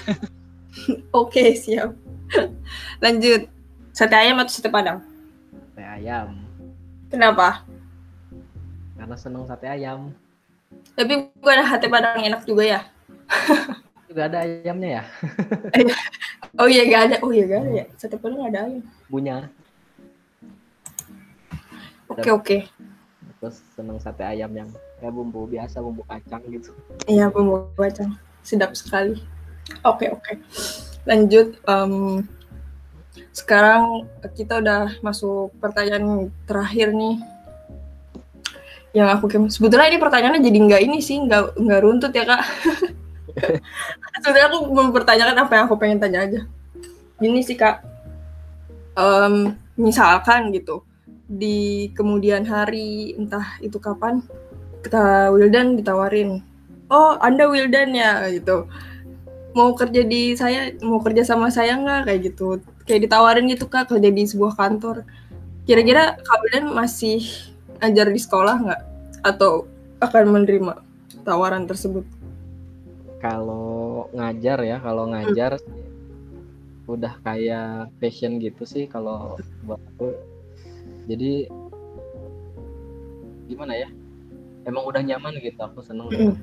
Oke, 1.22 1.56
siap. 1.56 1.96
Lanjut. 3.00 3.48
Sate 3.96 4.16
ayam 4.16 4.38
atau 4.40 4.54
sate 4.54 4.70
padang? 4.70 5.02
Sate 5.74 5.84
ayam. 5.84 6.44
Kenapa? 7.10 7.66
Karena 9.00 9.16
seneng 9.18 9.48
sate 9.50 9.66
ayam. 9.66 10.14
Tapi 10.94 11.34
bukan 11.40 11.66
sate 11.66 11.88
padang 11.90 12.22
enak 12.22 12.46
juga 12.46 12.64
ya? 12.68 12.82
Juga 14.10 14.26
ada 14.26 14.38
ayamnya 14.42 14.90
ya? 14.90 15.04
oh 16.60 16.66
iya 16.66 16.84
gak 16.90 17.02
ada. 17.06 17.16
Oh 17.22 17.30
iya 17.30 17.46
gak 17.46 17.62
ada 17.62 17.72
ya. 17.72 17.86
Sate 17.94 18.18
padang 18.18 18.50
ada 18.50 18.66
ayam. 18.66 18.82
Punya. 19.06 19.46
Oke 22.10 22.30
oke. 22.34 22.58
Terus 23.38 23.62
seneng 23.78 24.02
sate 24.02 24.26
ayam 24.26 24.50
yang 24.50 24.70
kayak 24.98 25.14
bumbu 25.14 25.46
biasa, 25.46 25.78
bumbu 25.78 26.02
kacang 26.10 26.42
gitu. 26.50 26.74
Iya 27.06 27.30
bumbu 27.30 27.70
kacang. 27.78 28.18
Sedap 28.42 28.74
sekali. 28.74 29.22
Oke 29.86 30.06
okay, 30.06 30.08
oke. 30.10 30.24
Okay. 30.26 30.36
Lanjut. 31.06 31.62
Um, 31.70 32.26
sekarang 33.30 34.10
kita 34.34 34.58
udah 34.58 34.98
masuk 35.06 35.54
pertanyaan 35.62 36.34
terakhir 36.50 36.92
nih. 36.98 37.22
Yang 38.90 39.10
aku 39.22 39.26
sebetulnya 39.54 39.94
ini 39.94 40.02
pertanyaannya 40.02 40.42
jadi 40.42 40.60
nggak 40.66 40.82
ini 40.82 40.98
sih, 40.98 41.22
nggak 41.22 41.62
nggak 41.62 41.82
runtut 41.86 42.10
ya 42.10 42.26
kak. 42.26 42.42
Sebetulnya 44.24 44.48
aku 44.52 44.60
mempertanyakan 44.70 45.38
apa 45.38 45.52
yang 45.56 45.64
aku 45.68 45.76
pengen 45.80 46.00
tanya 46.00 46.26
aja. 46.26 46.42
Ini 47.20 47.40
sih 47.44 47.56
kak. 47.56 47.84
Um, 49.00 49.56
misalkan 49.80 50.52
gitu 50.52 50.84
di 51.30 51.88
kemudian 51.94 52.44
hari 52.44 53.16
entah 53.16 53.62
itu 53.62 53.78
kapan 53.78 54.20
Kak 54.82 55.32
Wildan 55.32 55.78
ditawarin 55.78 56.42
oh 56.90 57.16
anda 57.22 57.46
Wildan 57.48 57.94
ya 57.94 58.28
gitu. 58.34 58.66
Mau 59.54 59.74
kerja 59.74 60.02
di 60.06 60.34
saya 60.34 60.74
mau 60.82 61.02
kerja 61.02 61.26
sama 61.26 61.54
saya 61.54 61.78
nggak? 61.78 62.10
Kayak 62.10 62.20
gitu. 62.34 62.48
Kayak 62.86 63.10
ditawarin 63.10 63.46
gitu 63.50 63.66
kak 63.70 63.90
kerja 63.90 64.10
di 64.10 64.24
sebuah 64.26 64.58
kantor. 64.58 65.06
Kira-kira 65.70 66.18
kalian 66.18 66.74
masih 66.74 67.22
ajar 67.82 68.10
di 68.10 68.20
sekolah 68.22 68.56
nggak? 68.66 68.82
Atau 69.22 69.70
akan 70.02 70.26
menerima 70.34 70.82
tawaran 71.26 71.70
tersebut 71.70 72.06
kalau 73.20 74.08
ngajar 74.16 74.60
ya 74.64 74.78
kalau 74.80 75.12
ngajar 75.12 75.60
hmm. 75.60 76.90
udah 76.90 77.14
kayak 77.22 77.92
passion 78.00 78.40
gitu 78.40 78.64
sih 78.64 78.88
kalau 78.88 79.36
buat 79.68 79.80
aku 79.96 80.16
jadi 81.06 81.52
gimana 83.52 83.76
ya 83.76 83.90
emang 84.66 84.88
udah 84.88 85.02
nyaman 85.04 85.38
gitu 85.44 85.60
aku 85.60 85.84
seneng 85.84 86.08
dengan 86.10 86.36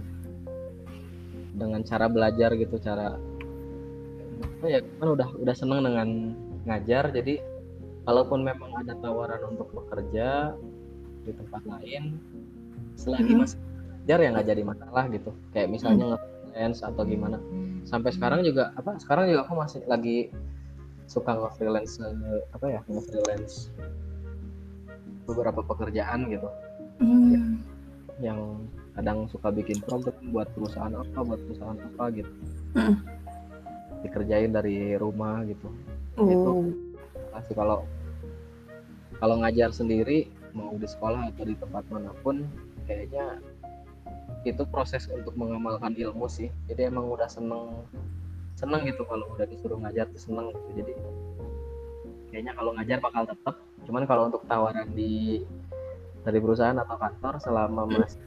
dengan 1.56 1.80
cara 1.82 2.06
belajar 2.06 2.52
gitu 2.54 2.76
cara 2.76 3.16
apa 4.36 4.66
ya 4.68 4.80
kan 5.00 5.08
udah 5.16 5.28
udah 5.40 5.54
seneng 5.56 5.80
dengan 5.80 6.08
ngajar 6.68 7.08
jadi 7.10 7.40
kalaupun 8.04 8.44
memang 8.44 8.70
ada 8.84 8.94
tawaran 9.00 9.40
untuk 9.56 9.72
bekerja 9.72 10.54
di 11.24 11.32
tempat 11.34 11.62
lain 11.64 12.20
selagi 12.94 13.32
hmm. 13.32 13.40
masih 13.42 13.58
belajar 13.58 14.18
ya 14.22 14.28
nggak 14.30 14.48
jadi 14.52 14.62
masalah 14.62 15.04
gitu 15.10 15.30
kayak 15.50 15.68
misalnya 15.72 16.06
hmm. 16.14 16.35
Nge-freelance 16.56 16.80
atau 16.80 17.04
gimana 17.04 17.38
sampai 17.84 18.10
sekarang 18.16 18.40
juga 18.42 18.72
apa 18.74 18.96
sekarang 18.96 19.28
juga 19.28 19.44
aku 19.44 19.54
masih 19.60 19.80
lagi 19.84 20.32
suka 21.06 21.36
nge-freelance 21.36 22.00
apa 22.56 22.66
ya 22.66 22.80
nge-freelance 22.88 23.68
beberapa 25.28 25.60
pekerjaan 25.60 26.32
gitu 26.32 26.48
hmm. 27.04 27.60
yang 28.24 28.64
kadang 28.96 29.28
suka 29.28 29.52
bikin 29.52 29.76
program 29.84 30.16
buat 30.32 30.48
perusahaan 30.56 30.96
apa 30.96 31.18
buat 31.20 31.40
perusahaan 31.44 31.76
apa 31.76 32.04
gitu 32.16 32.32
hmm. 32.80 32.96
dikerjain 34.08 34.50
dari 34.56 34.96
rumah 34.96 35.44
gitu 35.44 35.68
oh. 36.16 36.24
itu 36.24 36.52
pasti 37.36 37.52
kalau 37.52 37.84
kalau 39.20 39.44
ngajar 39.44 39.68
sendiri 39.76 40.32
mau 40.56 40.72
di 40.72 40.88
sekolah 40.88 41.36
atau 41.36 41.44
di 41.44 41.52
tempat 41.60 41.84
mana 41.92 42.16
pun 42.24 42.48
kayaknya 42.88 43.44
itu 44.46 44.62
proses 44.68 45.10
untuk 45.10 45.34
mengamalkan 45.34 45.94
ilmu 45.98 46.30
sih 46.30 46.52
jadi 46.70 46.90
emang 46.92 47.10
udah 47.10 47.26
seneng 47.26 47.82
seneng 48.56 48.86
gitu 48.86 49.02
kalau 49.04 49.26
udah 49.34 49.44
disuruh 49.44 49.76
ngajar 49.82 50.06
tuh 50.14 50.22
seneng 50.22 50.54
gitu 50.54 50.68
jadi 50.82 50.92
kayaknya 52.30 52.52
kalau 52.54 52.70
ngajar 52.76 52.98
bakal 53.02 53.22
tetap 53.26 53.54
cuman 53.86 54.04
kalau 54.06 54.22
untuk 54.30 54.42
tawaran 54.46 54.88
di 54.94 55.42
dari 56.26 56.38
perusahaan 56.42 56.74
atau 56.74 56.98
kantor 56.98 57.38
selama 57.38 57.86
masih 57.86 58.18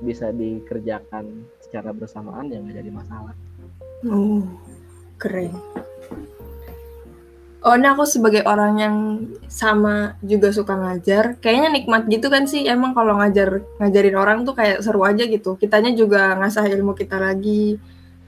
bisa 0.00 0.32
dikerjakan 0.32 1.44
secara 1.60 1.92
bersamaan 1.94 2.50
ya 2.52 2.58
nggak 2.58 2.82
jadi 2.82 2.90
masalah. 2.90 3.34
Oh, 4.04 4.44
keren. 5.16 5.52
Oh, 7.64 7.72
ini 7.80 7.88
aku 7.88 8.04
sebagai 8.04 8.44
orang 8.44 8.76
yang 8.76 8.96
sama 9.48 10.20
juga 10.20 10.52
suka 10.52 10.76
ngajar, 10.76 11.40
kayaknya 11.40 11.80
nikmat 11.80 12.04
gitu 12.12 12.28
kan 12.28 12.44
sih. 12.44 12.68
Emang 12.68 12.92
kalau 12.92 13.16
ngajar 13.16 13.64
ngajarin 13.80 14.16
orang 14.20 14.44
tuh 14.44 14.52
kayak 14.52 14.84
seru 14.84 15.00
aja 15.00 15.24
gitu. 15.24 15.56
Kitanya 15.56 15.96
juga 15.96 16.36
ngasah 16.36 16.68
ilmu 16.68 16.92
kita 16.92 17.16
lagi. 17.16 17.80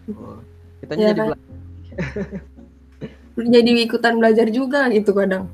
Oh, 0.09 0.41
kitanya 0.81 1.05
ya, 1.05 1.11
jadi 1.13 1.21
kan? 1.21 1.39
jadi 3.61 3.71
ikutan 3.85 4.17
belajar 4.17 4.49
juga 4.49 4.89
gitu 4.89 5.13
kadang. 5.13 5.53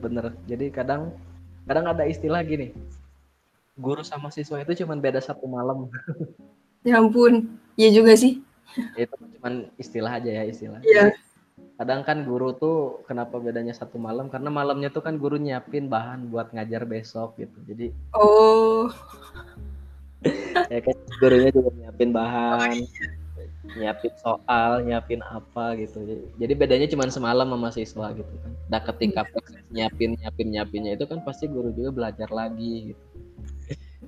Bener. 0.00 0.32
Jadi 0.48 0.72
kadang 0.72 1.12
kadang 1.68 1.84
ada 1.84 2.08
istilah 2.08 2.40
gini 2.40 2.72
guru 3.78 4.02
sama 4.02 4.28
siswa 4.34 4.58
itu 4.58 4.82
cuma 4.84 4.98
beda 4.98 5.22
satu 5.22 5.46
malam. 5.46 5.86
Ya 6.86 7.02
ampun, 7.02 7.58
iya 7.74 7.90
juga 7.90 8.14
sih. 8.14 8.38
itu 8.94 9.10
cuma 9.18 9.66
istilah 9.74 10.22
aja 10.22 10.30
ya 10.30 10.46
istilah. 10.46 10.78
Iya. 10.86 11.10
Kadang 11.78 12.02
kan 12.02 12.26
guru 12.26 12.50
tuh 12.58 13.06
kenapa 13.06 13.38
bedanya 13.38 13.70
satu 13.70 14.02
malam? 14.02 14.26
Karena 14.26 14.50
malamnya 14.50 14.90
tuh 14.90 14.98
kan 14.98 15.14
guru 15.14 15.38
nyiapin 15.38 15.86
bahan 15.86 16.26
buat 16.26 16.50
ngajar 16.50 16.82
besok 16.82 17.38
gitu. 17.38 17.54
Jadi 17.70 17.94
Oh. 18.18 18.90
ya 20.74 20.82
kan 20.82 20.96
gurunya 21.22 21.54
juga 21.54 21.70
nyiapin 21.78 22.10
bahan. 22.10 22.82
nyiapin 23.78 24.10
soal, 24.18 24.82
nyiapin 24.82 25.22
apa 25.22 25.78
gitu. 25.78 26.02
Jadi 26.34 26.52
bedanya 26.58 26.90
cuma 26.90 27.06
semalam 27.14 27.46
sama 27.46 27.70
siswa 27.70 28.10
gitu 28.10 28.34
kan. 28.42 28.52
Nah 28.66 28.80
ketika 28.82 29.22
proses 29.30 29.62
nyiapin 29.70 30.18
nyiapin 30.18 30.50
nyiapinnya 30.50 30.98
itu 30.98 31.06
kan 31.06 31.22
pasti 31.22 31.46
guru 31.46 31.70
juga 31.70 31.94
belajar 31.94 32.26
lagi 32.34 32.90
gitu. 32.90 33.04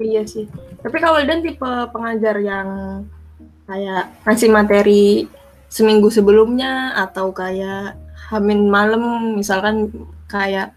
Iya 0.02 0.26
sih. 0.26 0.50
Tapi 0.82 0.96
kalau 0.98 1.22
dan 1.22 1.44
tipe 1.44 1.70
pengajar 1.94 2.34
yang 2.42 2.68
kayak 3.70 4.10
ngasih 4.26 4.50
materi 4.50 5.30
seminggu 5.70 6.10
sebelumnya 6.10 6.92
atau 6.98 7.30
kayak 7.30 7.94
hamin 8.28 8.66
malam 8.66 9.34
misalkan 9.38 9.88
kayak 10.26 10.74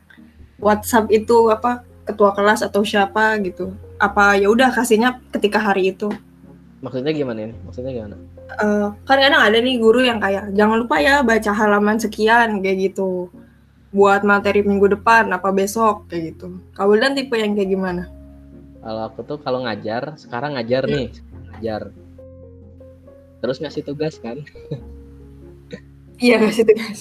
WhatsApp 0.61 1.09
itu 1.09 1.49
apa 1.49 1.81
ketua 2.05 2.31
kelas 2.37 2.61
atau 2.61 2.85
siapa 2.85 3.41
gitu. 3.41 3.73
Apa 3.97 4.37
ya 4.37 4.47
udah 4.47 4.69
kasihnya 4.69 5.19
ketika 5.33 5.57
hari 5.57 5.91
itu. 5.91 6.13
Maksudnya 6.79 7.11
gimana 7.15 7.49
ini? 7.49 7.55
Maksudnya 7.65 7.91
gimana? 7.91 8.15
Uh, 8.61 8.93
kan 9.09 9.17
kadang 9.17 9.41
ada 9.41 9.57
nih 9.57 9.81
guru 9.81 10.05
yang 10.05 10.21
kayak 10.21 10.53
jangan 10.53 10.85
lupa 10.85 11.01
ya 11.01 11.25
baca 11.25 11.51
halaman 11.51 11.97
sekian 11.97 12.61
kayak 12.61 12.91
gitu 12.91 13.33
buat 13.89 14.21
materi 14.21 14.61
minggu 14.61 14.93
depan 14.99 15.33
apa 15.33 15.49
besok 15.49 16.05
kayak 16.07 16.37
gitu. 16.37 16.61
Kau 16.77 16.93
dan 16.93 17.17
tipe 17.17 17.33
yang 17.33 17.57
kayak 17.57 17.71
gimana? 17.73 18.03
kalau 18.83 19.01
aku 19.07 19.19
tuh 19.23 19.39
kalau 19.39 19.63
ngajar 19.63 20.19
sekarang 20.19 20.59
ngajar 20.59 20.83
nih 20.83 21.07
ngajar 21.55 21.95
terus 23.39 23.57
ngasih 23.63 23.83
tugas 23.87 24.19
kan 24.19 24.43
iya 26.19 26.41
ngasih 26.41 26.65
tugas 26.67 26.97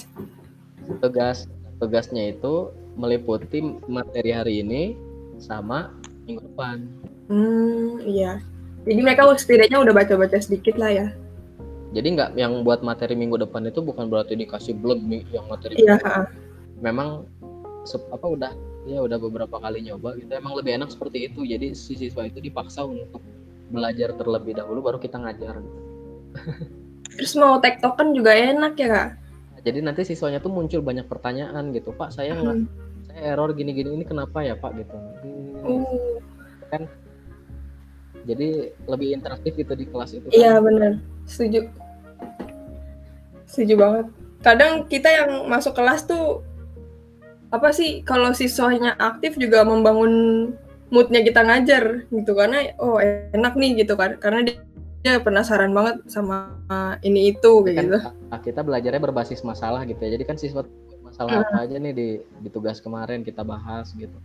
tugas 1.01 1.37
tugasnya 1.81 2.31
itu 2.31 2.71
meliputi 2.95 3.59
materi 3.89 4.31
hari 4.31 4.53
ini 4.61 4.93
sama 5.41 5.91
minggu 6.23 6.41
depan. 6.53 6.77
Hmm 7.27 7.99
iya. 8.05 8.39
Jadi 8.83 8.99
mereka 8.99 9.27
setidaknya 9.39 9.79
udah 9.79 9.93
baca-baca 9.95 10.37
sedikit 10.39 10.75
lah 10.75 10.91
ya. 10.91 11.07
Jadi 11.93 12.07
nggak 12.19 12.29
yang 12.35 12.65
buat 12.65 12.81
materi 12.81 13.13
minggu 13.13 13.39
depan 13.39 13.69
itu 13.69 13.79
bukan 13.79 14.09
berarti 14.09 14.33
dikasih 14.33 14.73
blog 14.75 14.99
yang 15.29 15.45
materi 15.45 15.77
iya 15.77 15.97
memang 16.81 17.23
apa 18.11 18.25
udah 18.27 18.51
ya 18.89 18.99
udah 18.99 19.17
beberapa 19.19 19.55
kali 19.59 19.87
nyoba 19.87 20.19
gitu. 20.19 20.31
Emang 20.33 20.57
lebih 20.57 20.77
enak 20.81 20.91
seperti 20.91 21.31
itu. 21.31 21.47
Jadi 21.47 21.71
si 21.77 21.95
siswa 21.95 22.27
itu 22.27 22.43
dipaksa 22.43 22.83
untuk 22.83 23.23
belajar 23.71 24.13
terlebih 24.19 24.53
dahulu 24.59 24.85
baru 24.85 24.97
kita 25.01 25.17
ngajar 25.17 25.57
terus 27.17 27.33
mau 27.37 27.61
tektokan 27.61 28.13
juga 28.13 28.33
enak 28.33 28.73
ya 28.77 28.87
kak? 28.89 29.09
Jadi 29.63 29.79
nanti 29.79 30.03
siswanya 30.03 30.43
tuh 30.43 30.51
muncul 30.51 30.83
banyak 30.83 31.07
pertanyaan 31.07 31.71
gitu 31.71 31.95
pak 31.95 32.11
saya 32.11 32.35
nggak 32.35 32.57
hmm. 32.59 32.67
saya 33.07 33.21
error 33.31 33.55
gini 33.55 33.71
gini 33.71 33.95
ini 33.95 34.03
kenapa 34.03 34.43
ya 34.43 34.59
pak? 34.59 34.75
Gitu. 34.75 34.95
Uh. 35.63 36.19
kan? 36.67 36.83
Jadi 38.23 38.71
lebih 38.87 39.19
interaktif 39.19 39.55
gitu 39.55 39.73
di 39.75 39.85
kelas 39.87 40.15
itu 40.15 40.27
iya 40.35 40.59
kan? 40.59 40.67
benar. 40.67 40.91
Setuju. 41.27 41.71
Setuju 43.47 43.73
banget. 43.79 44.05
Kadang 44.43 44.73
kita 44.91 45.07
yang 45.07 45.47
masuk 45.47 45.71
kelas 45.75 46.03
tuh 46.03 46.43
apa 47.53 47.69
sih 47.69 48.01
kalau 48.03 48.33
siswanya 48.33 48.97
aktif 48.97 49.37
juga 49.37 49.63
membangun 49.63 50.11
moodnya 50.89 51.21
kita 51.21 51.45
ngajar 51.45 52.05
gitu 52.09 52.31
karena 52.35 52.73
oh 52.81 52.99
enak 53.31 53.55
nih 53.55 53.85
gitu 53.85 53.95
kan. 53.95 54.19
Karena 54.19 54.43
dia, 54.43 54.59
dia 55.03 55.19
penasaran 55.19 55.75
banget 55.75 55.99
sama 56.07 56.55
ini 57.03 57.35
itu 57.35 57.51
kayak 57.67 57.75
kan, 57.75 57.85
gitu. 57.91 57.99
Kita 58.51 58.61
belajarnya 58.63 59.01
berbasis 59.03 59.43
masalah 59.43 59.83
gitu 59.83 59.99
ya. 59.99 60.15
Jadi 60.15 60.23
kan 60.23 60.39
siswa 60.39 60.63
masalah 61.03 61.43
apa 61.43 61.67
aja 61.67 61.75
nih 61.75 61.93
di, 61.93 62.07
di 62.23 62.49
tugas 62.49 62.79
kemarin 62.79 63.21
kita 63.27 63.43
bahas 63.43 63.91
gitu. 63.99 64.15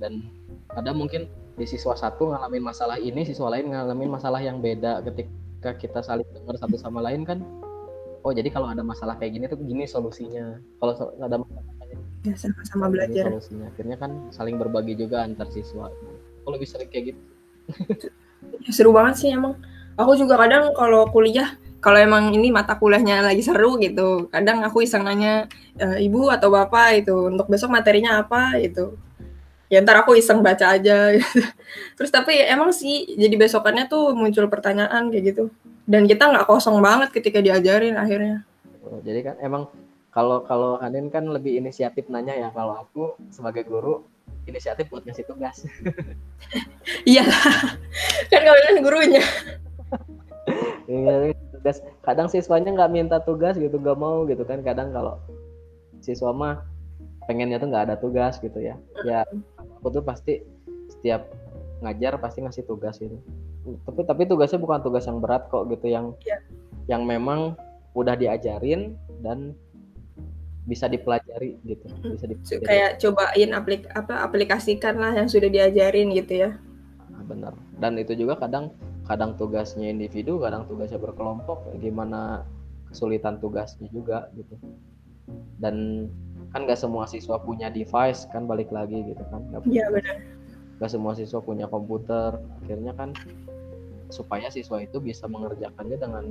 Dan 0.00 0.24
ada 0.72 0.96
mungkin 0.96 1.28
di 1.60 1.68
siswa 1.68 1.92
satu 1.92 2.32
ngalamin 2.32 2.64
masalah 2.64 2.96
ini, 2.96 3.28
siswa 3.28 3.52
lain 3.52 3.68
ngalamin 3.72 4.08
masalah 4.08 4.40
yang 4.40 4.64
beda 4.64 5.04
ketika 5.04 5.76
kita 5.76 6.00
saling 6.00 6.24
dengar 6.32 6.56
satu 6.56 6.80
sama 6.80 7.04
lain 7.04 7.28
kan. 7.28 7.44
Oh 8.24 8.32
jadi 8.32 8.48
kalau 8.48 8.72
ada 8.72 8.80
masalah 8.80 9.14
kayak 9.20 9.38
gini 9.38 9.44
tuh 9.46 9.60
gini 9.60 9.84
solusinya. 9.84 10.56
Kalau 10.80 10.92
ada 11.20 11.36
masalah 11.36 11.76
ya 12.26 12.34
sama-sama 12.34 12.90
belajar 12.90 13.30
solusinya 13.30 13.70
akhirnya 13.70 13.96
kan 14.02 14.10
saling 14.34 14.58
berbagi 14.58 14.98
juga 14.98 15.22
antar 15.22 15.46
siswa 15.54 15.86
kalau 16.42 16.54
lebih 16.58 16.66
sering 16.66 16.90
kayak 16.90 17.14
gitu 17.14 17.20
ya, 17.22 18.10
seru 18.70 18.90
banget 18.94 19.14
sih 19.20 19.28
emang. 19.32 19.56
Aku 19.96 20.12
juga 20.18 20.36
kadang 20.36 20.72
kalau 20.76 21.08
kuliah 21.08 21.56
kalau 21.80 22.02
emang 22.02 22.34
ini 22.34 22.50
mata 22.50 22.74
kuliahnya 22.74 23.22
lagi 23.22 23.46
seru 23.46 23.78
gitu 23.78 24.26
kadang 24.34 24.58
aku 24.66 24.82
iseng 24.82 25.06
nanya 25.06 25.46
e, 25.78 26.02
ibu 26.02 26.26
atau 26.34 26.50
bapak 26.50 27.06
itu 27.06 27.30
untuk 27.30 27.46
besok 27.46 27.70
materinya 27.70 28.18
apa? 28.26 28.58
itu 28.58 28.98
ya 29.70 29.82
ntar 29.82 30.02
aku 30.02 30.18
iseng 30.18 30.42
baca 30.42 30.74
aja. 30.78 31.14
Gitu. 31.14 31.40
terus 31.98 32.10
tapi 32.10 32.38
emang 32.42 32.70
sih 32.74 33.14
jadi 33.14 33.34
besokannya 33.38 33.86
tuh 33.90 34.14
muncul 34.14 34.46
pertanyaan 34.50 35.10
kayak 35.10 35.34
gitu. 35.34 35.44
Dan 35.86 36.10
kita 36.10 36.26
nggak 36.26 36.50
kosong 36.50 36.82
banget 36.82 37.14
ketika 37.14 37.38
diajarin 37.38 37.94
akhirnya. 37.94 38.42
Oh, 38.82 38.98
jadi 39.02 39.22
kan 39.22 39.36
emang 39.38 39.70
kalau 40.10 40.42
kalau 40.42 40.78
Hanin 40.82 41.10
kan 41.10 41.26
lebih 41.30 41.58
inisiatif 41.58 42.10
nanya 42.10 42.34
ya. 42.34 42.48
Kalau 42.50 42.82
aku 42.82 43.14
sebagai 43.30 43.66
guru 43.66 44.02
inisiatif 44.46 44.86
buat 44.90 45.04
ngasih 45.06 45.26
tugas. 45.26 45.62
Iya 47.02 47.26
kan 48.30 48.42
kalian 48.46 48.84
gurunya. 48.84 49.24
Iya 50.86 51.34
tugas. 51.50 51.82
Kadang 52.06 52.30
siswanya 52.30 52.70
nggak 52.70 52.92
minta 52.94 53.18
tugas 53.18 53.58
gitu 53.58 53.74
nggak 53.78 53.98
mau 53.98 54.22
gitu 54.30 54.46
kan. 54.46 54.62
Kadang 54.62 54.94
kalau 54.94 55.18
siswa 55.98 56.30
mah 56.30 56.62
pengennya 57.26 57.58
tuh 57.58 57.68
nggak 57.70 57.90
ada 57.90 57.96
tugas 57.98 58.38
gitu 58.38 58.62
ya. 58.62 58.78
Ya 59.02 59.26
aku 59.82 59.98
tuh 59.98 60.02
pasti 60.06 60.46
setiap 60.94 61.26
ngajar 61.82 62.16
pasti 62.22 62.40
ngasih 62.46 62.64
tugas 62.64 62.96
gitu 63.02 63.18
tapi 63.82 64.00
tapi 64.06 64.22
tugasnya 64.30 64.62
bukan 64.62 64.78
tugas 64.84 65.04
yang 65.10 65.18
berat 65.18 65.50
kok 65.50 65.66
gitu 65.66 65.86
yang 65.90 66.14
ya. 66.22 66.38
yang 66.86 67.02
memang 67.02 67.58
udah 67.98 68.14
diajarin 68.14 68.94
dan 69.24 69.56
bisa 70.66 70.90
dipelajari 70.90 71.56
gitu 71.62 71.86
bisa 72.02 72.26
dipelajari. 72.26 72.66
kayak 72.66 72.90
cobain 72.98 73.50
aplik 73.54 73.86
apa 73.94 74.26
aplikasikan 74.26 74.98
lah 74.98 75.14
yang 75.14 75.30
sudah 75.30 75.46
diajarin 75.46 76.10
gitu 76.10 76.42
ya. 76.46 76.50
Nah, 77.14 77.22
benar. 77.22 77.54
Dan 77.78 77.96
itu 78.02 78.18
juga 78.18 78.34
kadang 78.42 78.74
kadang 79.06 79.38
tugasnya 79.38 79.86
individu 79.86 80.42
kadang 80.42 80.66
tugasnya 80.66 80.98
berkelompok 80.98 81.70
gimana 81.78 82.42
kesulitan 82.90 83.38
tugasnya 83.38 83.86
juga 83.94 84.26
gitu. 84.34 84.58
Dan 85.62 86.10
kan 86.50 86.66
nggak 86.66 86.78
semua 86.78 87.06
siswa 87.06 87.38
punya 87.38 87.70
device 87.70 88.26
kan 88.34 88.50
balik 88.50 88.70
lagi 88.74 89.02
gitu 89.02 89.22
kan 89.28 89.42
iya 89.66 89.90
benar. 89.90 90.22
gak 90.76 90.90
semua 90.92 91.14
siswa 91.14 91.38
punya 91.40 91.70
komputer. 91.70 92.36
Akhirnya 92.62 92.92
kan 92.98 93.14
supaya 94.10 94.50
siswa 94.50 94.82
itu 94.82 94.98
bisa 94.98 95.26
mengerjakannya 95.30 95.96
dengan 95.98 96.24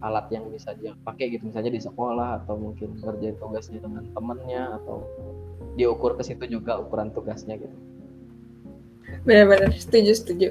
alat 0.00 0.26
yang 0.32 0.48
bisa 0.48 0.72
dia 0.76 0.96
pakai 1.04 1.36
gitu. 1.36 1.48
Misalnya 1.48 1.72
di 1.72 1.80
sekolah 1.80 2.44
atau 2.44 2.56
mungkin 2.56 2.96
ngerjain 3.00 3.36
tugasnya 3.36 3.80
dengan 3.84 4.04
temennya 4.12 4.80
atau 4.80 5.04
diukur 5.76 6.16
ke 6.16 6.22
situ 6.24 6.44
juga 6.48 6.80
ukuran 6.80 7.12
tugasnya 7.12 7.60
gitu. 7.60 7.76
Benar-benar 9.24 9.70
setuju 9.76 10.12
setuju. 10.16 10.48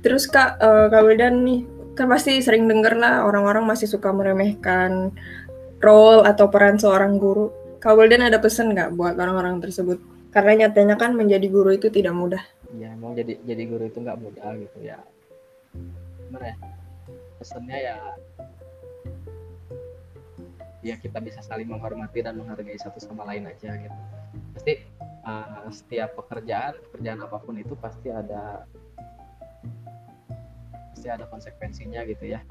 Terus 0.00 0.28
kak 0.28 0.60
uh, 0.60 0.88
kak 0.88 1.02
Wildan 1.04 1.44
nih 1.44 1.60
kan 1.94 2.10
pasti 2.10 2.42
sering 2.42 2.66
denger 2.66 2.98
lah 2.98 3.22
orang-orang 3.22 3.64
masih 3.64 3.86
suka 3.86 4.10
meremehkan 4.10 5.14
role 5.84 6.24
atau 6.24 6.48
peran 6.48 6.80
seorang 6.80 7.20
guru. 7.20 7.52
Kak 7.78 7.94
Wildan 8.00 8.24
ada 8.24 8.40
pesan 8.40 8.72
nggak 8.72 8.96
buat 8.96 9.20
orang-orang 9.20 9.60
tersebut? 9.60 10.00
Karena 10.32 10.66
nyatanya 10.66 10.96
kan 10.96 11.14
menjadi 11.14 11.46
guru 11.46 11.76
itu 11.76 11.92
tidak 11.92 12.16
mudah. 12.16 12.42
Ya 12.74 12.90
emang 12.90 13.14
jadi 13.14 13.38
jadi 13.44 13.62
guru 13.68 13.86
itu 13.86 14.00
nggak 14.02 14.18
mudah 14.18 14.48
gitu 14.58 14.78
ya. 14.82 14.98
Ya 16.34 16.56
pesannya 17.38 17.78
ya 17.78 17.96
ya 20.84 21.00
kita 21.00 21.16
bisa 21.24 21.40
saling 21.40 21.64
menghormati 21.64 22.20
dan 22.20 22.36
menghargai 22.36 22.76
satu 22.76 23.00
sama 23.00 23.24
lain 23.24 23.48
aja 23.48 23.72
gitu. 23.80 23.98
Pasti 24.52 24.84
uh, 25.24 25.64
setiap 25.72 26.12
pekerjaan 26.20 26.76
pekerjaan 26.88 27.24
apa 27.24 27.40
pun 27.40 27.56
itu 27.56 27.72
pasti 27.80 28.12
ada 28.12 28.68
pasti 30.92 31.08
ada 31.08 31.24
konsekuensinya 31.32 32.04
gitu 32.04 32.36
ya. 32.36 32.44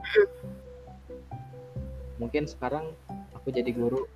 Mungkin 2.17 2.49
sekarang 2.49 2.97
aku 3.37 3.53
jadi 3.53 3.69
guru 3.69 4.09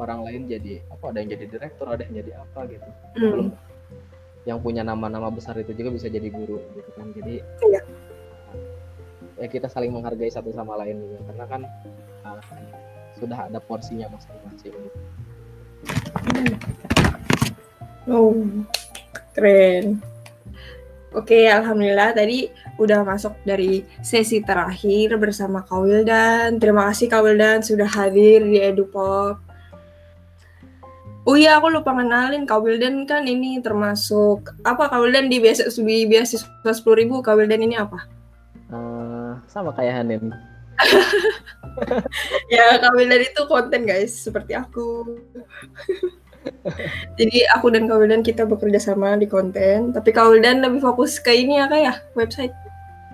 orang 0.00 0.24
lain 0.24 0.48
jadi 0.48 0.80
apa 0.88 1.12
ada 1.12 1.20
yang 1.20 1.36
jadi 1.36 1.44
direktur 1.44 1.92
ada 1.92 2.02
yang 2.08 2.24
jadi 2.24 2.40
apa 2.40 2.60
gitu. 2.72 2.88
Hmm. 2.88 3.20
belum. 3.20 3.48
Yang 4.48 4.58
punya 4.64 4.80
nama-nama 4.80 5.28
besar 5.28 5.60
itu 5.60 5.76
juga 5.76 5.92
bisa 5.92 6.08
jadi 6.08 6.32
guru 6.32 6.56
gitu 6.72 6.90
kan. 6.96 7.12
Jadi 7.12 7.44
iya. 7.68 7.84
Ya 9.40 9.48
kita 9.48 9.66
saling 9.72 9.88
menghargai 9.90 10.28
satu 10.28 10.52
sama 10.52 10.76
lain 10.84 11.00
juga 11.00 11.32
karena 11.32 11.44
kan 11.48 11.62
uh, 12.28 12.40
sudah 13.16 13.48
ada 13.48 13.58
porsinya 13.58 14.06
masing-masing. 14.12 14.76
Oh, 18.04 18.36
keren. 19.32 20.04
Oke, 21.10 21.50
alhamdulillah 21.50 22.14
tadi 22.14 22.46
udah 22.78 23.02
masuk 23.02 23.34
dari 23.42 23.82
sesi 23.98 24.44
terakhir 24.44 25.18
bersama 25.18 25.66
Kak 25.66 25.80
Wildan. 25.82 26.62
Terima 26.62 26.86
kasih 26.92 27.10
Kak 27.10 27.24
Wildan 27.24 27.66
sudah 27.66 27.88
hadir 27.88 28.46
di 28.46 28.62
EduPop. 28.62 29.40
Oh 31.28 31.36
iya, 31.36 31.58
aku 31.58 31.68
lupa 31.68 31.92
kenalin 31.92 32.46
Kak 32.46 32.62
Wildan 32.62 33.04
kan 33.10 33.26
ini 33.26 33.58
termasuk 33.60 34.54
apa 34.62 34.86
Kak 34.86 35.02
Wildan 35.02 35.26
di 35.26 35.42
beasiswa 35.42 35.82
beasiswa 35.82 36.72
sepuluh 36.72 37.02
ribu 37.02 37.14
Kak 37.20 37.36
Wildan 37.36 37.66
ini 37.66 37.74
apa? 37.74 38.19
Sama 39.50 39.74
kayak 39.74 40.06
Hanin. 40.06 40.30
Ya 42.50 42.82
Kak 42.82 42.98
Wildan 42.98 43.22
itu 43.22 43.46
konten 43.46 43.86
guys 43.86 44.10
seperti 44.10 44.58
aku. 44.58 45.06
Jadi 47.18 47.46
aku 47.54 47.70
dan 47.70 47.86
Kak 47.86 48.00
Wildan 48.00 48.26
kita 48.26 48.42
bekerja 48.42 48.82
sama 48.82 49.14
di 49.14 49.30
konten. 49.30 49.94
Tapi 49.94 50.10
Kak 50.10 50.28
Wildan 50.28 50.66
lebih 50.66 50.82
fokus 50.82 51.22
ke 51.22 51.30
ini 51.30 51.62
ya 51.62 51.70
kayak 51.70 51.84
ya? 51.84 51.94
Website? 52.18 52.54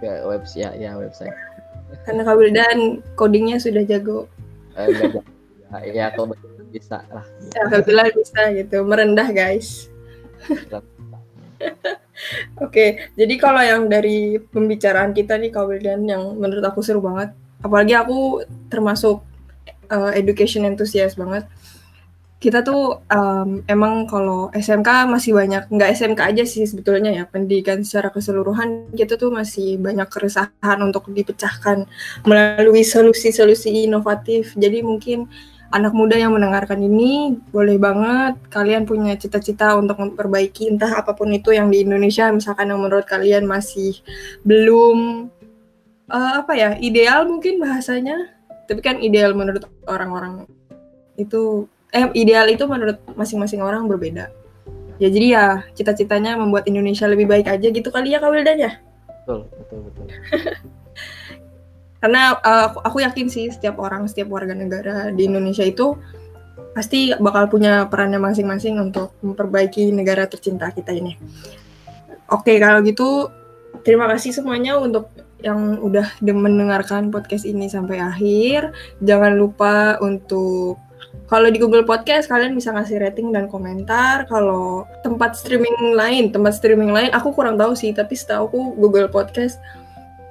Ya 0.01 0.25
website 0.25 0.62
ya, 0.62 0.70
ya 0.72 0.90
website. 0.96 1.37
Karena 2.09 2.25
Kak 2.25 2.37
Wildan 2.40 3.05
codingnya 3.12 3.61
sudah 3.61 3.85
jago. 3.85 4.25
Eh, 4.77 4.88
ya, 5.85 5.85
ya 5.85 6.07
kalau 6.16 6.33
bisa 6.72 7.05
lah. 7.12 7.27
Ya 7.53 7.62
kebetulan 7.68 8.09
bisa 8.16 8.40
gitu. 8.57 8.77
Merendah 8.88 9.29
guys 9.37 9.92
Oke, 12.61 13.12
jadi 13.12 13.35
kalau 13.37 13.61
yang 13.61 13.83
dari 13.92 14.40
pembicaraan 14.40 15.12
kita 15.12 15.37
nih 15.37 15.52
Kak 15.52 15.64
Wildan 15.68 16.09
yang 16.09 16.37
menurut 16.37 16.64
aku 16.64 16.81
seru 16.81 17.05
banget, 17.05 17.37
apalagi 17.61 17.92
aku 17.92 18.44
termasuk 18.72 19.20
uh, 19.92 20.12
education 20.16 20.64
enthusiast 20.64 21.20
banget. 21.20 21.44
Kita 22.37 22.61
tuh 22.61 23.00
um, 23.09 23.64
emang 23.64 24.05
kalau 24.05 24.52
SMK 24.52 25.09
masih 25.09 25.33
banyak 25.33 25.72
nggak 25.72 25.90
SMK 25.96 26.20
aja 26.20 26.44
sih 26.44 26.68
sebetulnya 26.68 27.09
ya 27.09 27.24
pendidikan 27.24 27.81
secara 27.81 28.12
keseluruhan 28.12 28.92
kita 28.92 29.16
tuh 29.16 29.33
masih 29.33 29.81
banyak 29.81 30.05
keresahan 30.12 30.79
untuk 30.85 31.09
dipecahkan 31.09 31.88
melalui 32.29 32.85
solusi-solusi 32.85 33.88
inovatif. 33.88 34.52
Jadi 34.52 34.85
mungkin 34.85 35.33
anak 35.74 35.92
muda 35.92 36.14
yang 36.14 36.35
mendengarkan 36.35 36.79
ini 36.79 37.38
boleh 37.50 37.76
banget 37.76 38.38
kalian 38.50 38.87
punya 38.87 39.18
cita-cita 39.18 39.74
untuk 39.74 39.98
memperbaiki 39.98 40.70
entah 40.70 41.02
apa 41.02 41.12
pun 41.12 41.31
itu 41.35 41.50
yang 41.50 41.70
di 41.70 41.83
Indonesia. 41.83 42.31
Misalkan 42.31 42.70
yang 42.70 42.81
menurut 42.83 43.07
kalian 43.07 43.44
masih 43.46 43.98
belum 44.46 45.29
uh, 46.11 46.33
apa 46.44 46.52
ya 46.55 46.70
ideal 46.79 47.26
mungkin 47.26 47.59
bahasanya. 47.59 48.35
Tapi 48.66 48.81
kan 48.83 48.98
ideal 48.98 49.35
menurut 49.35 49.62
orang-orang 49.87 50.46
itu 51.14 51.70
eh 51.94 52.11
ideal 52.18 52.50
itu 52.50 52.66
menurut 52.66 52.98
masing-masing 53.14 53.62
orang 53.62 53.87
berbeda. 53.87 54.31
Ya 54.96 55.09
jadi 55.12 55.26
ya 55.29 55.46
cita-citanya 55.76 56.40
membuat 56.40 56.66
Indonesia 56.66 57.05
lebih 57.07 57.29
baik 57.29 57.46
aja 57.46 57.68
gitu 57.68 57.88
kali 57.92 58.16
ya 58.16 58.18
Kak 58.18 58.33
Wildan 58.33 58.59
ya? 58.59 58.72
Betul 59.22 59.46
betul 59.55 59.79
betul 59.90 60.07
karena 62.01 62.37
uh, 62.41 62.69
aku 62.85 63.01
yakin 63.03 63.27
sih 63.29 63.49
setiap 63.49 63.81
orang 63.81 64.07
setiap 64.07 64.29
warga 64.29 64.53
negara 64.53 65.11
di 65.11 65.27
Indonesia 65.27 65.65
itu 65.65 65.97
pasti 66.77 67.13
bakal 67.17 67.49
punya 67.49 67.89
perannya 67.89 68.21
masing-masing 68.21 68.77
untuk 68.77 69.17
memperbaiki 69.25 69.89
negara 69.97 70.29
tercinta 70.29 70.69
kita 70.69 70.93
ini 70.93 71.17
oke 72.29 72.53
kalau 72.61 72.85
gitu 72.85 73.33
terima 73.81 74.11
kasih 74.13 74.37
semuanya 74.37 74.77
untuk 74.77 75.09
yang 75.45 75.79
udah 75.85 76.07
mendengarkan 76.25 77.13
podcast 77.13 77.45
ini 77.45 77.69
sampai 77.69 78.01
akhir. 78.01 78.73
Jangan 79.05 79.37
lupa 79.37 80.01
untuk 80.01 80.81
kalau 81.27 81.51
di 81.51 81.59
Google 81.59 81.83
Podcast 81.83 82.31
kalian 82.31 82.55
bisa 82.55 82.71
ngasih 82.73 83.03
rating 83.03 83.35
dan 83.35 83.51
komentar. 83.51 84.25
Kalau 84.31 84.87
tempat 85.03 85.37
streaming 85.37 85.93
lain, 85.93 86.31
tempat 86.33 86.57
streaming 86.57 86.95
lain 86.95 87.11
aku 87.13 87.35
kurang 87.35 87.59
tahu 87.59 87.75
sih, 87.77 87.93
tapi 87.93 88.15
setahu 88.15 88.49
aku 88.49 88.61
Google 88.79 89.11
Podcast 89.11 89.61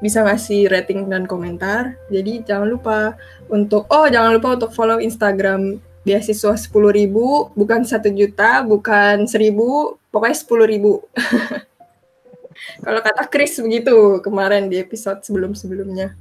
bisa 0.05 0.21
ngasih 0.21 0.69
rating 0.69 1.09
dan 1.09 1.25
komentar. 1.25 1.97
Jadi 2.13 2.45
jangan 2.45 2.69
lupa 2.69 3.17
untuk 3.49 3.89
oh 3.89 4.05
jangan 4.05 4.37
lupa 4.37 4.53
untuk 4.53 4.69
follow 4.77 5.01
Instagram 5.01 5.81
beasiswa 6.05 6.53
sepuluh 6.53 6.93
ribu 6.93 7.49
bukan 7.57 7.81
satu 7.81 8.13
juta 8.13 8.61
bukan 8.61 9.25
seribu 9.25 9.97
pokoknya 10.13 10.37
sepuluh 10.37 10.69
ribu 10.69 11.01
Kalau 12.81 12.99
kata 13.03 13.27
Chris 13.27 13.59
begitu 13.59 14.19
kemarin 14.23 14.71
di 14.71 14.79
episode 14.79 15.21
sebelum-sebelumnya. 15.21 16.15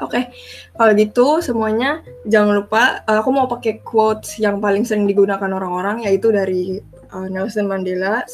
Oke, 0.00 0.08
okay. 0.08 0.24
kalau 0.72 0.92
gitu 0.96 1.26
semuanya 1.44 2.00
jangan 2.24 2.64
lupa 2.64 3.04
uh, 3.04 3.20
aku 3.20 3.28
mau 3.28 3.44
pakai 3.44 3.84
quotes 3.84 4.40
yang 4.40 4.56
paling 4.56 4.88
sering 4.88 5.04
digunakan 5.04 5.52
orang-orang 5.52 6.08
yaitu 6.08 6.32
dari 6.32 6.80
uh, 7.12 7.28
Nelson 7.28 7.68
Mandela. 7.68 8.24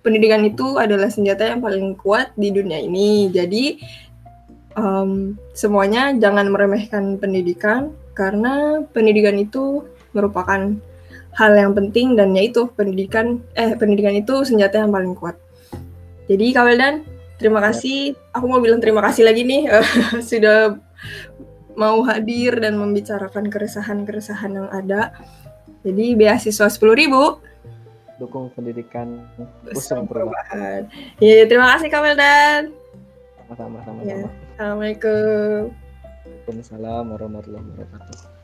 Pendidikan 0.00 0.46
itu 0.46 0.78
adalah 0.78 1.10
senjata 1.10 1.48
yang 1.50 1.60
paling 1.60 1.98
kuat 1.98 2.32
di 2.38 2.54
dunia 2.54 2.78
ini. 2.78 3.28
Jadi 3.28 3.82
um, 4.78 5.34
semuanya 5.52 6.14
jangan 6.14 6.48
meremehkan 6.54 7.18
pendidikan 7.18 7.92
karena 8.14 8.82
pendidikan 8.94 9.36
itu 9.38 9.84
merupakan 10.14 10.74
hal 11.38 11.52
yang 11.54 11.70
penting 11.74 12.18
dan 12.18 12.34
yaitu 12.34 12.66
pendidikan 12.74 13.38
eh 13.54 13.74
pendidikan 13.78 14.14
itu 14.18 14.42
senjata 14.42 14.82
yang 14.82 14.90
paling 14.90 15.14
kuat. 15.14 15.38
Jadi 16.26 16.50
Kak 16.50 16.66
terima 17.38 17.62
kasih. 17.62 18.18
Aku 18.34 18.50
mau 18.50 18.58
bilang 18.58 18.82
terima 18.82 19.00
kasih 19.00 19.22
lagi 19.22 19.46
nih 19.46 19.70
sudah 20.30 20.76
mau 21.78 22.02
hadir 22.02 22.58
dan 22.58 22.74
membicarakan 22.74 23.46
keresahan-keresahan 23.48 24.50
yang 24.50 24.68
ada. 24.74 25.14
Jadi 25.86 26.18
beasiswa 26.18 26.66
sepuluh 26.66 26.98
ribu. 26.98 27.38
Dukung 28.18 28.50
pendidikan 28.50 29.22
usung 29.70 30.02
perubahan. 30.10 30.90
Ya, 31.22 31.46
terima 31.46 31.78
kasih 31.78 31.86
Kak 31.86 32.02
Weldan. 32.02 32.74
Sama-sama. 33.54 34.02
Ya. 34.02 34.26
Assalamualaikum. 34.58 35.70
Waalaikumsalam 36.26 37.04
warahmatullahi 37.14 37.64
wabarakatuh. 37.64 38.37